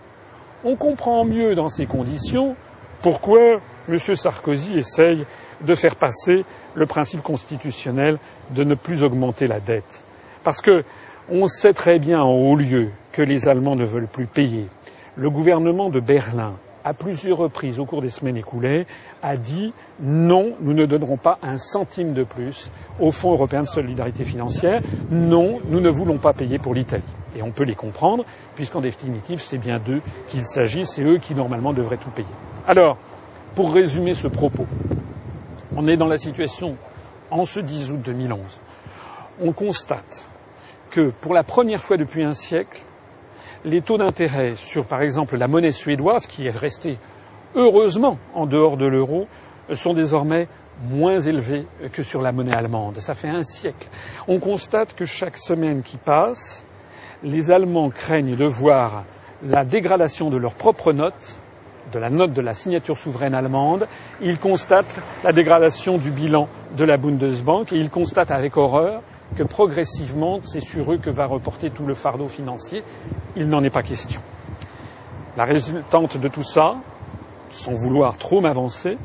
On 0.66 0.76
comprend 0.76 1.26
mieux 1.26 1.56
dans 1.56 1.68
ces 1.68 1.86
conditions 1.86 2.56
pourquoi 3.02 3.60
M. 3.90 3.98
Sarkozy 3.98 4.78
essaye 4.78 5.26
de 5.62 5.74
faire 5.76 5.96
passer 5.96 6.46
le 6.74 6.86
principe 6.86 7.22
constitutionnel 7.22 8.18
de 8.52 8.64
ne 8.64 8.76
plus 8.76 9.04
augmenter 9.04 9.48
la 9.48 9.60
dette. 9.60 10.04
Parce 10.44 10.62
que 10.62 10.84
on 11.30 11.48
sait 11.48 11.74
très 11.74 12.00
bien 12.00 12.22
en 12.22 12.32
haut 12.34 12.56
lieu 12.56 12.90
que 13.12 13.22
les 13.22 13.48
Allemands 13.48 13.76
ne 13.76 13.86
veulent 13.86 14.08
plus 14.08 14.28
payer. 14.28 14.68
Le 15.16 15.30
gouvernement 15.30 15.90
de 15.90 16.00
Berlin, 16.00 16.54
à 16.84 16.94
plusieurs 16.94 17.38
reprises 17.38 17.80
au 17.80 17.86
cours 17.86 18.02
des 18.02 18.10
semaines 18.10 18.36
écoulées, 18.36 18.86
a 19.22 19.38
dit 19.38 19.74
non, 20.02 20.54
nous 20.60 20.74
ne 20.74 20.86
donnerons 20.86 21.18
pas 21.18 21.38
un 21.42 21.58
centime 21.58 22.12
de 22.14 22.24
plus 22.24 22.70
au 23.00 23.12
Fonds 23.12 23.32
européen 23.32 23.62
de 23.62 23.68
solidarité 23.68 24.24
financière. 24.24 24.82
Non, 25.10 25.60
nous 25.70 25.80
ne 25.80 25.90
voulons 25.90 26.18
pas 26.18 26.34
payer 26.34 26.60
pour 26.60 26.74
l'Italie. 26.74 27.04
Et 27.36 27.42
on 27.42 27.52
peut 27.52 27.64
les 27.64 27.76
comprendre, 27.76 28.26
puisqu'en 28.56 28.82
définitive, 28.82 29.40
c'est 29.40 29.58
bien 29.58 29.80
d'eux 29.80 30.02
qu'il 30.28 30.44
s'agit, 30.44 30.86
c'est 30.86 31.04
eux 31.04 31.18
qui 31.18 31.36
normalement 31.36 31.74
devraient 31.74 31.98
tout 31.98 32.12
payer. 32.12 32.28
Alors, 32.68 32.98
pour 33.56 33.74
résumer 33.74 34.14
ce 34.14 34.28
propos, 34.28 34.66
on 35.76 35.88
est 35.88 35.98
dans 35.98 36.08
la 36.08 36.18
situation 36.18 36.76
en 37.34 37.46
ce 37.46 37.60
10 37.60 37.92
août 37.92 38.02
2011. 38.04 38.40
On 39.42 39.52
constate 39.52 40.28
que 40.92 41.10
pour 41.22 41.34
la 41.34 41.44
première 41.44 41.82
fois 41.82 41.98
depuis 41.98 42.24
un 42.24 42.34
siècle, 42.34 42.84
les 43.66 43.82
taux 43.82 43.98
d'intérêt 43.98 44.54
sur, 44.56 44.86
par 44.86 45.02
exemple, 45.02 45.38
la 45.38 45.48
monnaie 45.48 45.72
suédoise, 45.72 46.28
qui 46.28 46.48
est 46.48 46.56
restée 46.56 46.98
heureusement 47.56 48.18
en 48.36 48.46
dehors 48.46 48.78
de 48.78 48.86
l'euro, 48.86 49.28
sont 49.74 49.94
désormais 49.94 50.48
moins 50.90 51.20
élevés 51.20 51.66
que 51.92 52.04
sur 52.04 52.22
la 52.22 52.32
monnaie 52.32 52.54
allemande. 52.54 53.00
Ça 53.00 53.16
fait 53.16 53.30
un 53.30 53.44
siècle. 53.44 53.88
On 54.28 54.40
constate 54.40 54.94
que 54.94 55.06
chaque 55.06 55.38
semaine 55.38 55.82
qui 55.82 55.98
passe, 55.98 56.64
les 57.24 57.52
Allemands 57.52 57.90
craignent 57.90 58.36
de 58.36 58.46
voir 58.46 59.06
la 59.44 59.66
dégradation 59.66 60.30
de 60.30 60.38
leurs 60.38 60.56
propres 60.56 60.94
notes 60.94 61.40
de 61.92 62.00
la 62.00 62.10
note 62.10 62.34
de 62.34 62.42
la 62.42 62.54
signature 62.54 62.98
souveraine 62.98 63.34
allemande, 63.34 63.88
il 64.22 64.40
constate 64.40 65.00
la 65.24 65.32
dégradation 65.32 65.98
du 65.98 66.12
bilan 66.12 66.48
de 66.78 66.86
la 66.86 66.98
Bundesbank 66.98 67.74
et 67.74 67.78
il 67.78 67.90
constate 67.90 68.32
avec 68.32 68.58
horreur 68.58 69.02
que 69.36 69.44
progressivement, 69.44 70.40
c'est 70.44 70.62
sur 70.62 70.94
eux 70.94 70.98
que 70.98 71.10
va 71.10 71.26
reporter 71.26 71.72
tout 71.72 71.86
le 71.86 71.94
fardeau 71.94 72.28
financier 72.28 72.84
il 73.36 73.50
n'en 73.50 73.64
est 73.64 73.70
pas 73.70 73.82
question. 73.82 74.22
La 75.38 75.46
résultante 75.46 76.18
de 76.18 76.28
tout 76.28 76.44
ça, 76.44 76.76
sans 77.50 77.74
vouloir 77.74 78.18
trop 78.18 78.42
m'avancer, 78.42 78.98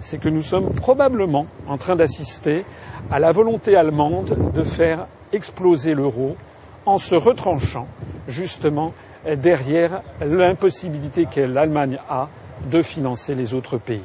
c'est 0.00 0.18
que 0.18 0.28
nous 0.28 0.42
sommes 0.42 0.72
probablement 0.72 1.46
en 1.68 1.76
train 1.76 1.96
d'assister 1.96 2.64
à 3.10 3.18
la 3.18 3.32
volonté 3.32 3.76
allemande 3.76 4.52
de 4.54 4.62
faire 4.62 5.06
exploser 5.32 5.92
l'euro 5.92 6.36
en 6.86 6.98
se 6.98 7.16
retranchant 7.16 7.86
justement 8.28 8.92
derrière 9.34 10.02
l'impossibilité 10.20 11.26
que 11.26 11.40
l'Allemagne 11.40 11.98
a 12.08 12.28
de 12.70 12.82
financer 12.82 13.34
les 13.34 13.54
autres 13.54 13.78
pays. 13.78 14.02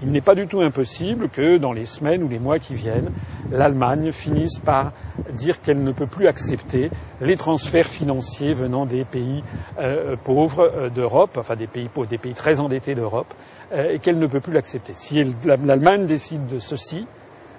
Il 0.00 0.12
n'est 0.12 0.20
pas 0.20 0.36
du 0.36 0.46
tout 0.46 0.60
impossible 0.60 1.28
que 1.28 1.58
dans 1.58 1.72
les 1.72 1.84
semaines 1.84 2.22
ou 2.22 2.28
les 2.28 2.38
mois 2.38 2.60
qui 2.60 2.74
viennent, 2.74 3.10
l'Allemagne 3.50 4.12
finisse 4.12 4.60
par 4.60 4.92
dire 5.32 5.60
qu'elle 5.60 5.82
ne 5.82 5.90
peut 5.90 6.06
plus 6.06 6.28
accepter 6.28 6.90
les 7.20 7.36
transferts 7.36 7.88
financiers 7.88 8.54
venant 8.54 8.86
des 8.86 9.04
pays 9.04 9.42
euh, 9.80 10.14
pauvres 10.22 10.70
euh, 10.72 10.88
d'Europe, 10.88 11.36
enfin 11.36 11.56
des 11.56 11.66
pays 11.66 11.88
pauvres, 11.88 12.06
des 12.06 12.18
pays 12.18 12.34
très 12.34 12.60
endettés 12.60 12.94
d'Europe, 12.94 13.34
euh, 13.72 13.94
et 13.94 13.98
qu'elle 13.98 14.18
ne 14.18 14.26
peut 14.28 14.40
plus 14.40 14.52
l'accepter. 14.52 14.92
Si 14.94 15.20
l'Allemagne 15.44 16.06
décide 16.06 16.46
de 16.46 16.60
ceci, 16.60 17.06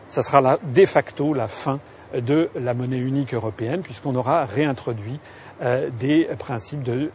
ça 0.07 0.21
sera 0.21 0.57
de 0.63 0.85
facto 0.85 1.33
la 1.33 1.47
fin 1.47 1.79
de 2.17 2.49
la 2.55 2.73
monnaie 2.73 2.97
unique 2.97 3.33
européenne, 3.33 3.81
puisqu'on 3.81 4.15
aura 4.15 4.45
réintroduit 4.45 5.19
des 5.61 6.29
principes 6.37 6.83
de 6.83 7.11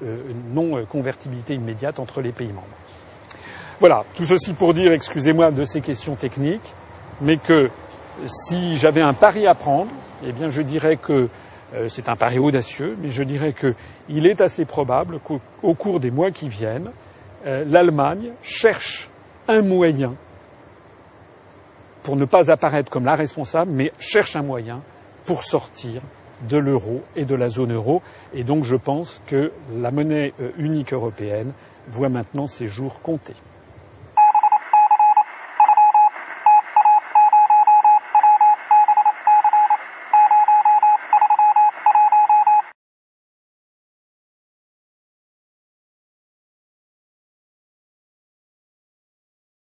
non-convertibilité 0.53 1.55
immédiate 1.55 1.99
entre 1.99 2.21
les 2.21 2.33
pays 2.33 2.53
membres. 2.53 2.67
Voilà, 3.81 4.05
tout 4.15 4.25
ceci 4.25 4.53
pour 4.53 4.75
dire, 4.75 4.93
excusez-moi 4.93 5.51
de 5.51 5.65
ces 5.65 5.81
questions 5.81 6.15
techniques, 6.15 6.75
mais 7.21 7.39
que 7.39 7.71
si 8.27 8.77
j'avais 8.77 9.03
un 9.03 9.15
pari 9.15 9.47
à 9.47 9.55
prendre, 9.55 9.91
eh 10.25 10.33
bien 10.33 10.49
je 10.49 10.63
dirais 10.63 10.97
que 10.97 11.29
euh, 11.75 11.89
c'est 11.89 12.09
un 12.09 12.15
pari 12.15 12.39
audacieux, 12.39 12.97
mais 13.01 13.09
je 13.09 13.25
dirais 13.25 13.53
qu'il 13.53 14.27
est 14.27 14.41
assez 14.41 14.65
probable 14.65 15.19
qu'au 15.19 15.75
cours 15.75 15.99
des 15.99 16.11
mois 16.11 16.31
qui 16.31 16.49
viennent, 16.49 16.91
euh, 17.47 17.65
l'Allemagne 17.67 18.33
cherche 18.43 19.11
un 19.49 19.63
moyen 19.63 20.15
pour 22.03 22.17
ne 22.17 22.25
pas 22.25 22.51
apparaître 22.51 22.91
comme 22.91 23.07
la 23.07 23.17
responsable, 23.17 23.73
mais 23.73 23.93
cherche 23.99 24.37
un 24.37 24.43
moyen 24.43 24.83
pour 25.25 25.43
sortir 25.43 26.03
de 26.43 26.57
l'euro 26.57 27.03
et 27.17 27.25
de 27.25 27.35
la 27.35 27.49
zone 27.49 27.73
euro. 27.73 28.03
Et 28.35 28.45
donc 28.45 28.65
je 28.65 28.77
pense 28.77 29.23
que 29.27 29.53
la 29.81 29.91
monnaie 29.91 30.33
euh, 30.41 30.51
unique 30.59 30.93
européenne 30.93 31.53
voit 31.89 32.09
maintenant 32.09 32.47
ses 32.47 32.67
jours 32.67 33.01
comptés. 33.01 33.37